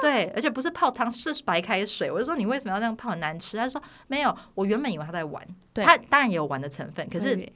[0.01, 2.09] 对，而且不是泡汤，是白开水。
[2.09, 3.57] 我就说你为什么要这样泡，很难吃。
[3.57, 7.51] 他说没有，我原本以为他在玩，他当然也有玩的成分，可是。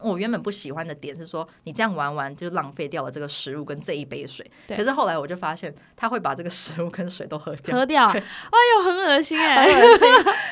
[0.00, 4.48] 我原本不喜欢的点是说，你这样玩完就浪费掉了这个食物跟这一杯水。
[4.68, 7.76] 可是后来我就发现，他会把这个食物跟水都喝掉。
[7.76, 8.04] 喝掉？
[8.06, 8.22] 哎
[8.76, 10.08] 呦，很恶心哎，很恶心。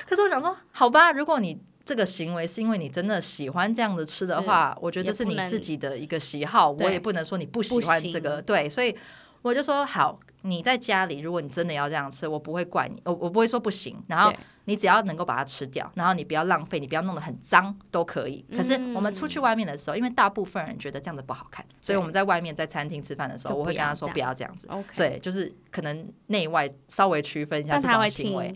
[0.09, 8.43] 可是我想说，好吧，如果你这个行为是因为你真的喜欢这样子吃的话，我觉得这是你自己的一个喜好，我也不能说你不喜欢这个。
[8.43, 8.97] 对，所以
[9.43, 13.97] 我就说好，你在家里，如果你真的要这样吃，我不会怪你，我我不会说不行。
[14.09, 14.33] 然后。
[14.67, 18.45] 你只要能够把它吃掉，然后你不要浪费，你不要弄得很脏都可以。
[18.51, 24.69] 可是我们出去外面的时候，因为大部分人觉得这样子不好看，所以我们在外面在餐厅吃饭的时候，我会跟他说不要这样子。
[24.97, 28.55] 对，就是可能内外稍微区分一下这种行为。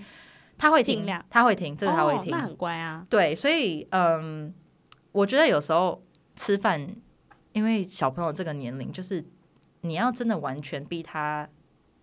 [0.59, 3.07] 他会听，他会听，这个他会听，那很乖啊。
[3.09, 4.53] 对，所以嗯，
[5.13, 6.03] 我觉得有时候
[6.35, 6.87] 吃饭，
[7.53, 9.25] 因为小朋友这个年龄，就是
[9.83, 11.49] 你要真的完全逼他。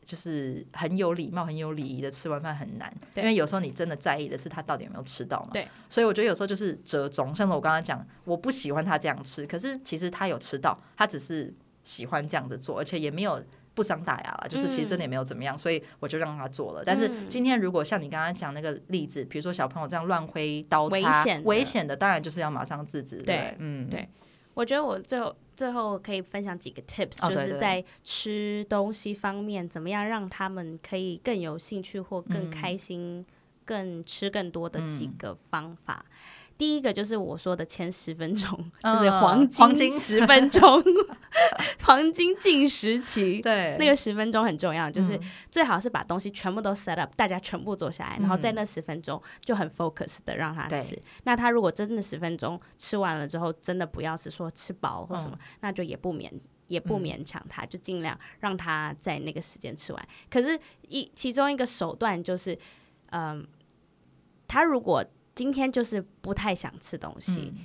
[0.07, 5.49] 就是很有礼貌、很有礼仪的吃完饭很难，因为有时候你真的在意的是他到底有没有吃到嘛。
[5.51, 7.35] 对，所以我觉得有时候就是折中。
[7.35, 11.53] 像是我刚刚讲，我不喜欢他这样吃，可是其实他有吃到，他只是
[11.83, 13.43] 喜欢这样子做，而且也没有
[13.73, 16.83] 不伤大雅了，就是其实真的也没有怎么样，所以我就让他做了。
[16.85, 23.17] 但是今天如果像你刚刚讲那个例子，比如说小朋友这样乱挥刀叉，危险的，当然就是要马上制止。
[23.17, 24.07] 对，嗯，对，
[24.57, 25.35] 我觉得我最后。
[25.57, 33.25] 最后可以分享几个 tips，就是在吃东西方面，怎么样让他们可以更有兴趣或更开心、
[33.65, 36.05] 更吃更多的几个方法。
[36.57, 38.51] 第一个就是我说的前十分钟，
[38.83, 40.83] 就是黄金黄金十分钟，
[41.83, 43.39] 黄金进食期。
[43.45, 45.19] 对，那个十分钟很重要，就是
[45.51, 50.99] 最好是把东西全部都 set up，大家全部坐下来，然后在那十分钟就很 focus 的让他吃。
[51.25, 56.31] 那他如果真的十分钟吃完了之后，真的不要是说吃饱或什么，那就也不勉
[56.65, 60.07] 也不勉强他，就尽量让他在那个时间吃完。
[60.29, 62.57] 可是，一其中一个手段就是，
[63.11, 63.47] 嗯，
[64.47, 65.05] 他如果。
[65.37, 67.63] 今天就是不太想吃东西，嗯、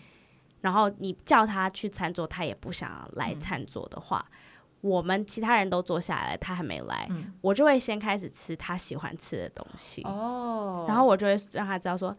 [0.60, 4.36] 然后你叫他去餐桌，他也不想来餐桌的话，嗯、
[4.82, 10.02] 我们其他人都坐下来，他还没来，嗯、我就会先开始吃他喜欢吃的东西。
[10.02, 12.14] 哦，然后我就会让他知道说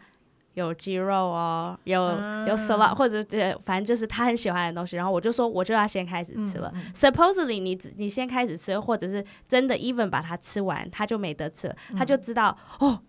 [0.56, 4.96] 有鸡肉哦，有、嗯、有 salad 或者对，反正就是他很喜欢的东西。
[4.96, 6.72] 然后我就说我就要先开始吃了。
[6.74, 13.04] 嗯、Supposedly 你你先开始吃，或者是真的 even 把它吃完，他就没得吃他就知道哦。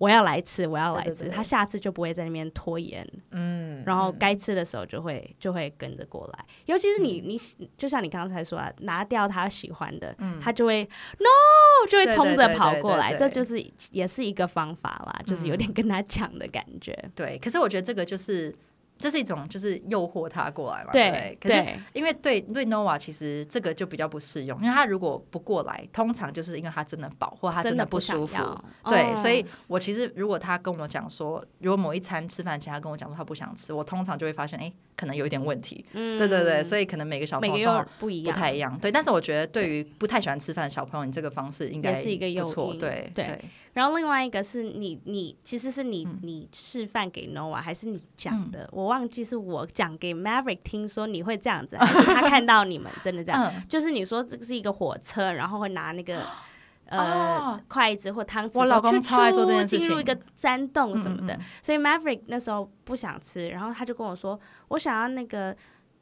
[0.00, 6.44] 我要来吃，我要来吃，他下次就不会在那边拖延，嗯，然后该吃的时候就会就会跟着过来。
[6.64, 10.88] 尤其是你，你就像你刚才说啊，拿掉他喜欢的，他就会
[11.18, 16.96] no，就会冲着跑过来，这就是也是一个方法啦，就是有点跟他抢的感觉。
[17.14, 18.54] 对，可是我觉得这个就是。
[19.00, 28.36] 这是一种就是诱惑他过来嘛，对，对，可是因为对对 Noah 其实这个就比较不适用，因为他如果不过来，通常就是因为他真的饱或他真的不舒服，
[28.84, 43.24] 对，哦、所以我其实如果他跟我讲说，如果某一餐吃饭前他跟我讲说他不想吃，我通常就会发现，哎，可能有一点问题，嗯，对对对，所以可能每个小朋友不一样，不太一样，对，但是我觉得对于不太喜欢吃饭的小朋友，你这个方式应该是一个诱因，对对。
[43.24, 43.44] 对
[43.80, 48.64] 然后另外一个是你，你其实是你，你示范给 Noah 还是你讲的？
[48.64, 53.42] 嗯、我忘记是我讲给 Maverick 听说你会这样子，还是他看到你们真的这样？
[53.42, 56.26] 嗯、 就是你说这个是一个火车，然后会拿那个
[56.84, 61.32] 呃、哦、筷子或汤匙，我老公超爱做这件事情，进入一个山洞什么的。
[61.32, 65.56] 嗯嗯、所以 Maverick 那时候不想吃，然后他就跟我说，我想要那个。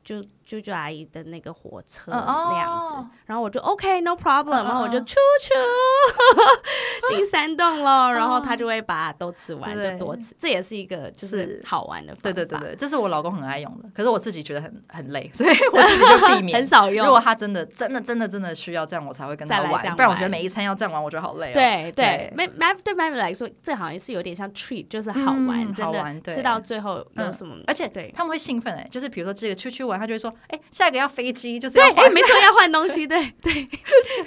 [0.09, 12.23] 就舅舅阿姨的那个火车那样子，哦、然后我就 OK no problem，、哦、然后我就出出进山洞了， 哦、然后他就会把它都吃完，就多吃，这也是一个就是好玩的方法。
[12.23, 17.05] 对对对对，这是我老公很爱用的，可是我自己觉得很很累，所以 我自己就避免很少用。
[17.05, 21.53] 如果他真的真的真的真的需要这样，我才会跟他玩，不然我觉得每一餐要这样玩，我觉得好累哦。
[21.53, 30.61] 对对，Mav 对 Mav 来说，这好像是有点像 treat，就是好玩，嗯、真的吃到最后有什么，嗯、而且对他们会兴奋哎，就是比如说这个出去玩，他就会说哎。
[30.71, 33.69] 下一个要飞机，就是要对，哎，没错，要换东西，对对，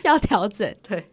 [0.04, 1.10] 要调整， 对。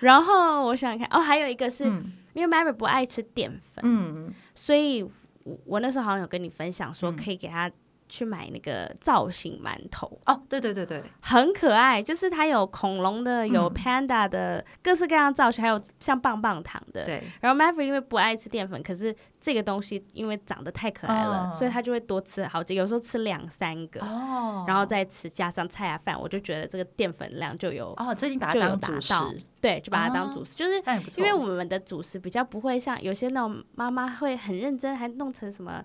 [0.00, 7.70] 然后我想想看，哦，还有一个是、嗯、因为 Mary 不爱吃淀粉，嗯，所以我我那时候好像有跟你分享说，可以给他。
[8.08, 17.04] 去买那个造型馒头哦，对对对对，很可爱，就是它有恐龙的，有 panda 的，各式各样的造型，还有像棒棒糖的。
[17.04, 17.22] 对。
[17.40, 24.00] 然后 Maverick 因为不爱吃淀粉，可是这个东西因为长得太可爱了，所以他就会多吃好几，有时候吃两三个。
[24.00, 24.64] 哦。
[24.66, 29.14] 然后再吃加上菜啊饭，我就觉得这个淀粉量就有哦，最近把它当主食，
[29.60, 30.82] 对，就把它当主食，就是
[31.16, 35.84] 因为我们的主食比较不会像有些那种妈妈会很认真，还弄成什么。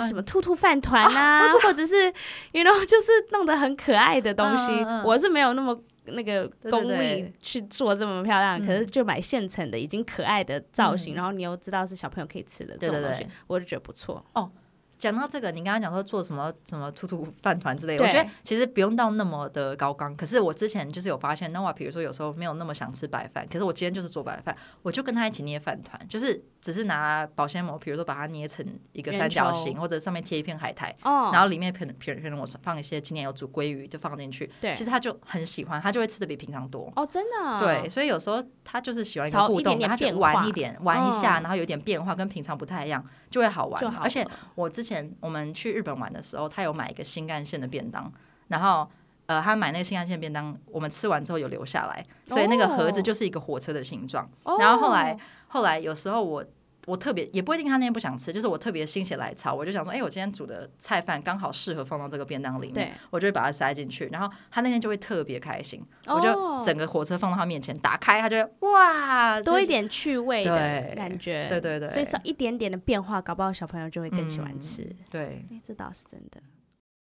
[0.00, 2.12] 什么兔兔饭团啊，或者是
[2.52, 4.84] ，you know， 就是弄得很可爱的东西。
[5.04, 14.24] 我是没有那么那个功力去做这么漂亮，可是就买现成的，已经可爱的造型，然后你又知道是小朋友可以吃的这种东西，我就觉得不错。
[14.34, 14.50] 哦。
[14.98, 20.16] 讲到这个，你刚刚讲说做什么什么兔兔饭团之类的，我觉得其实不用到那么的高纲。
[20.16, 36.90] 可是我之前就是有发现，Noah 比如说有时候没有那么想吃白饭，可是我今天就是做白饭，我就跟他一起捏饭团，就是只是拿保鲜膜，比如说把它捏成一个三角形，或者上面贴一片海苔，哦、然后里面可能可能我放一些今年有煮鲑鱼就放进去，对，其实他就很喜欢，他就会吃的比平常多。
[36.96, 43.04] 哦，真的、哦，对，所以有时候他就是喜欢一个互动，他就玩一点，玩一下，然后有点变化，跟平常不太一样，
[43.34, 43.84] 就会好玩。
[43.98, 45.74] 而且我之前我们去。
[45.74, 48.08] 日本玩的时候，他有买一个新干线的便当，
[48.46, 48.88] 然后
[49.26, 54.30] 呃，他买那个新干线便当，我们吃完之后有留下来，所以那个盒子就是一个火车的形状。
[54.44, 54.60] Oh.
[54.60, 55.18] 然后后来
[55.48, 56.44] 后来有时候我
[56.86, 65.82] 我特别也不一定他那天不想吃，就是我特别心血来潮，我就想说，哎，我今天煮的菜饭刚好适合放到这个便当里面，我就会把它塞进去，然后他那天就会特别开心。
[66.06, 66.18] Oh.
[66.18, 74.82] 我就整个火车放到他面前，打开，他就会哇，多一点趣味的感觉，对对对，所以少一点点的变化，搞不好小朋友就会更喜欢吃。
[74.82, 76.40] 嗯、对，这倒是真的。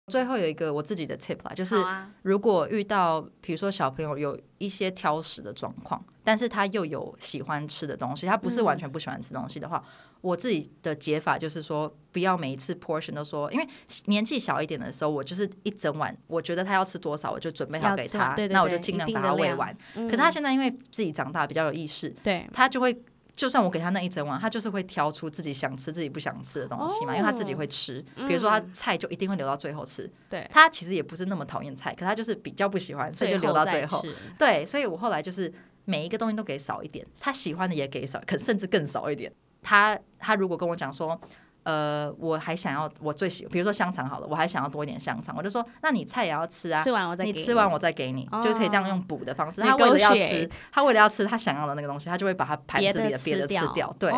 [0.07, 1.75] 最后有一个我自己的 tip 啦，就是
[2.23, 9.81] 如果遇到比如说小朋友有一些挑食的状况，但是他又有喜欢吃的东西，他不是完全不喜欢吃东西的话，
[10.19, 13.65] 我自己的解法就是说，不要每一次 portion 都说，因为
[14.05, 19.73] 年纪小一点的时候，我就是一整碗，我觉得他要吃多少，我就准备好给他，那我就尽量把他喂完。
[19.93, 23.01] 可是他现在因为自己长大比较有意识，对，他就会。
[23.35, 28.03] 就算我给他那一整碗，他就是会挑出自己想吃、自己不想吃的东西嘛，因为他自己会吃。
[28.15, 30.09] 比如说他菜就一定会留到最后吃。
[30.29, 34.03] 对，他其实也不是那么讨厌菜，可他就是比较不喜欢，所以就留到最后。
[34.37, 35.51] 对，所以我后来就是
[35.85, 39.31] 每一个东西都给少一点，他喜欢的也给少，可甚至更少一点。
[39.61, 41.19] 他他如果跟我讲说。
[41.63, 49.61] 呃，我还想要我最喜，比如说香肠好了，我还想要多一点香肠，我就说，那你菜也要吃啊，吃完我再给你，你吃完我再给你，就是可以这样用补的方式。
[49.61, 53.95] 他为了要吃，他为了要吃他想要的那个东西，他就会把他盘子里的别的吃掉。
[53.97, 54.11] 对，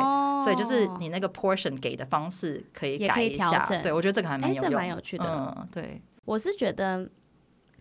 [0.43, 3.63] 所以就是你那个 portion 给的方式可以改一下。
[3.83, 5.25] 对，我觉得这个还蛮有用，蛮有趣的。
[5.25, 7.07] 嗯，对，我是觉得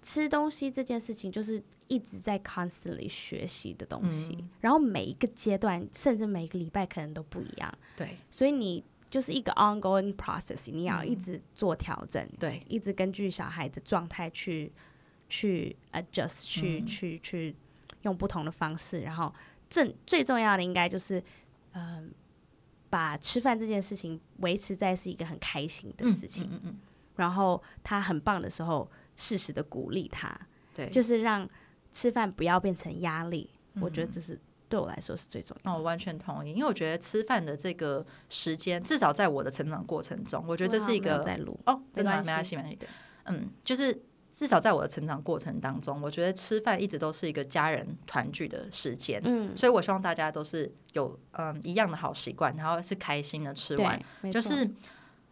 [0.02, 7.72] 吃东西这件事情就是一直在 constantly 学习的东西，然后每一个阶段，甚至每一个礼拜可能都不一样。
[7.96, 8.84] 对，所以你。
[9.14, 14.72] 就是一个 ongoing process，你要一直做调整，嗯、对，一直根据小孩的状态去
[15.28, 17.54] 去 adjust，去、嗯、去去
[18.02, 19.32] 用不同的方式，然后
[19.70, 21.22] 最最重要的应该就是
[21.74, 22.10] 嗯，
[22.90, 26.78] 把吃饭这件事情维持在是一个很开心的事情，嗯嗯，嗯，
[27.14, 30.36] 然后他很棒的时候，适时的鼓励他，
[30.74, 31.48] 对，就是让
[31.92, 34.36] 吃饭不要变成压力，嗯，我觉得这是
[34.74, 35.76] 对我来说是最重要的。
[35.76, 42.78] 哦，我完全同意，因为我觉得吃饭的这个时间，至少在我的成长过程中，我觉得这是一个在录哦，真的没关系，没关系，
[43.24, 44.02] 嗯，就是。
[44.36, 49.22] 至少在我的成长过程当中，我觉得吃饭一直都是一个家人团聚的时间。
[49.24, 53.96] 嗯，所以我希望大家都是有嗯一样的好习惯，然后是开心的吃完。
[54.32, 54.68] 就是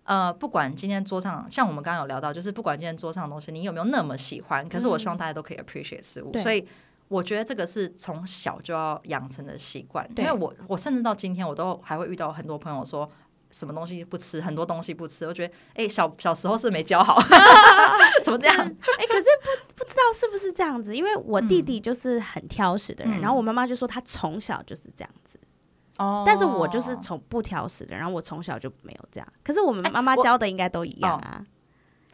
[0.04, 6.30] 呃，不管今天桌上像我们刚刚有聊到，就是不管今天桌上的东西你有没有那么喜欢，可是我希望大家都可以 appreciate 食物。
[6.32, 6.64] 嗯，所以
[7.12, 10.08] 我觉得这个是从小就要养成的习惯。
[10.16, 13.10] 因为我我甚至到今天我都还会遇到很多朋友说。
[13.54, 17.20] 什么东西不吃，很多东西不吃，我觉得，哎、欸，小小时候是没教好，
[18.24, 18.56] 怎么这样？
[18.58, 25.38] 哎、欸，可是不不知道是不是这样子，因为我弟弟就是很挑食的人，嗯、然后我妈妈就说他从小就是这样子，
[25.98, 31.46] 哦，但是我就是从不挑食的，然后我从小就没有这样，可是我们妈妈教的应该都一样啊、欸哦，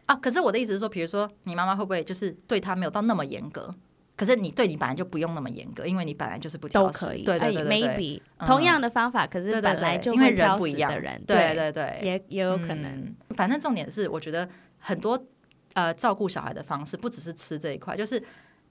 [0.07, 3.73] 啊，可是我的意思是说，比如说你妈妈会不会就是对他没有到那么严格？
[4.19, 7.23] 可是你对你本来就不用那么严格，因为你本来就是不挑食，都可以。
[7.23, 13.15] 对对对对，maybe 同样的方法，可是本来就会挑食的人，对对对，也也有可能。
[13.37, 15.17] 反正重点是，我觉得很多
[15.71, 18.21] 呃照顾小孩的方式，不只是吃这一块，就是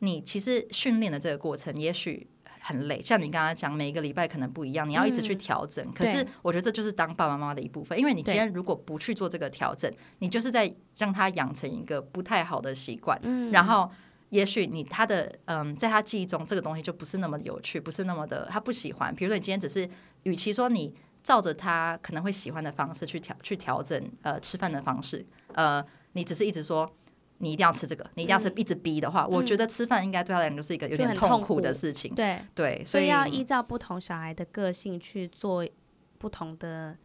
[0.01, 2.29] 你其实训练的这个过程，也许
[2.61, 3.01] 很累。
[3.03, 5.83] 像你刚刚讲，每一个礼拜可能不一样，你要一直去调整。
[5.95, 13.91] 可是我觉得这就是当爸爸妈妈的一部分，因为你今天如果不去做这个调整，你就是在让他养成一个不太好的习惯，嗯然后。
[14.31, 19.14] 也许你他的嗯，在他记忆中，这个东西就不是那么有趣，不是那么的他不喜欢。
[19.14, 19.89] 比如说，你今天只是，
[20.24, 25.24] 与其说你照着他可能会喜欢的方式去调去调整呃吃饭的方式，
[25.55, 26.91] 呃，你只是一直说
[27.39, 32.14] 你一定要吃这个，你一定要是一直逼的话，嗯、我觉得吃饭应该对他来讲就是一个有点痛苦的事情。
[32.14, 35.66] 对对，所以要依照不同小孩的个性去做
[36.18, 36.97] 不同的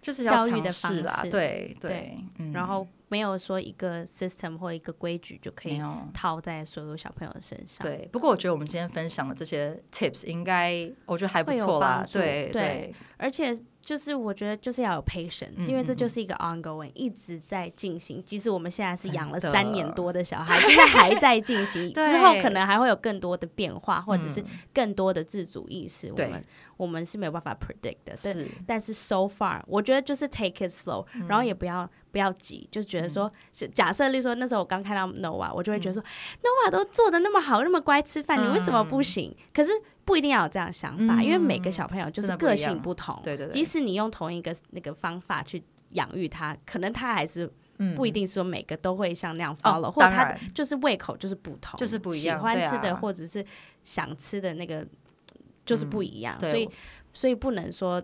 [0.00, 1.24] 就是要教育的方式啦。
[1.30, 2.86] 对对，嗯、然后。
[3.14, 5.80] 没有说一个 system 或一个规矩就可以
[6.12, 7.86] 套在所有小朋友的身上。
[7.86, 12.04] 对，不过我觉得我们今天分享的这些 tips 应该我觉得还不错啦。
[12.12, 13.56] 对对，对，而且。
[13.84, 18.22] 就是我觉得就是要有 patience，嗯、因为这就是一个 ongoing 一直在进行。
[18.24, 26.10] 即使我们现在是养了三年多的小孩，现在还在进行， 之后可能还会有更多的变化，或者是更多的自主意识。
[26.10, 26.44] 我们
[26.76, 28.16] 我们是没有办法 predict 的。
[28.16, 33.30] 是，但是 so far，我觉得就是 take it slow，嗯、然后也不要不要急，就是觉得说，
[33.60, 36.06] 嗯、假设例如说那时候我刚看到 Noah，我就会觉得说、嗯、
[36.42, 39.34] Noah 都做的那么好，那么乖吃饭，你为什么不行？
[39.38, 39.70] 嗯、可是。
[40.04, 43.18] 不一定要有这样的想法，嗯、因为每个小朋友就是个性不同。
[43.24, 43.52] 对对对。
[43.52, 47.50] 即使你用同一个那个方法去养育他，可能他还是
[47.96, 52.38] 不一定说每个都会像那样 follow，、嗯、或者他就是胃口就是不同，就是不一样。
[52.38, 53.44] 喜欢吃的或者是
[53.82, 54.86] 想吃的那个
[55.64, 56.68] 就是不一样，嗯、所以
[57.12, 58.02] 所以不能说。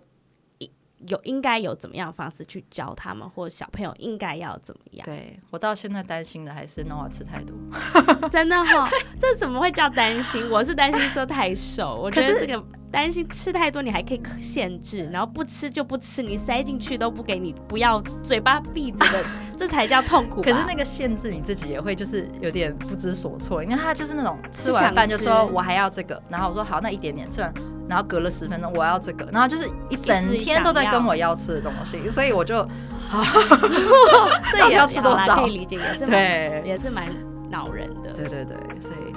[1.07, 5.05] 有应该有怎么样的方式去教他们，或者小朋友应该要怎么样？
[5.05, 7.57] 对，我到现在担心的还是 Noah 吃太多，
[8.29, 8.89] 真的哈、哦，
[9.19, 10.49] 这怎么会叫担心？
[10.51, 19.25] 我是担心说太瘦，我觉得这个担心吃太多，你还可以限制，然后不吃就不吃，你塞进去都不给你，不要嘴巴闭着的，
[19.57, 20.43] 这才叫痛苦。
[20.43, 27.55] 可是那个限制你自己也会就是有点不知所措，因为他就是那种吃完饭就说我还要这个，然后我说好，那一点点吃完。
[27.91, 32.65] 然后隔了十分钟，我要这个，然后就是一整天都在跟我要吃的东西，所以我就，
[34.53, 35.43] 这也要吃多少？
[35.43, 37.09] 可以理解，也是对，也是蛮
[37.51, 38.13] 恼人的。
[38.13, 39.13] 对对对，所以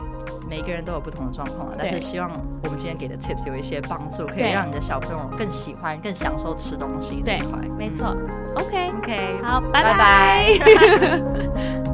[0.49, 2.31] 每一个人都有不同的状况，但是希望
[2.63, 7.59] 我们今天给的 tips 有一些帮助，可以让你的小朋友更喜欢、更享受吃东西这一块。
[7.77, 8.17] 没错
[8.55, 10.47] ，OK OK，好，拜拜。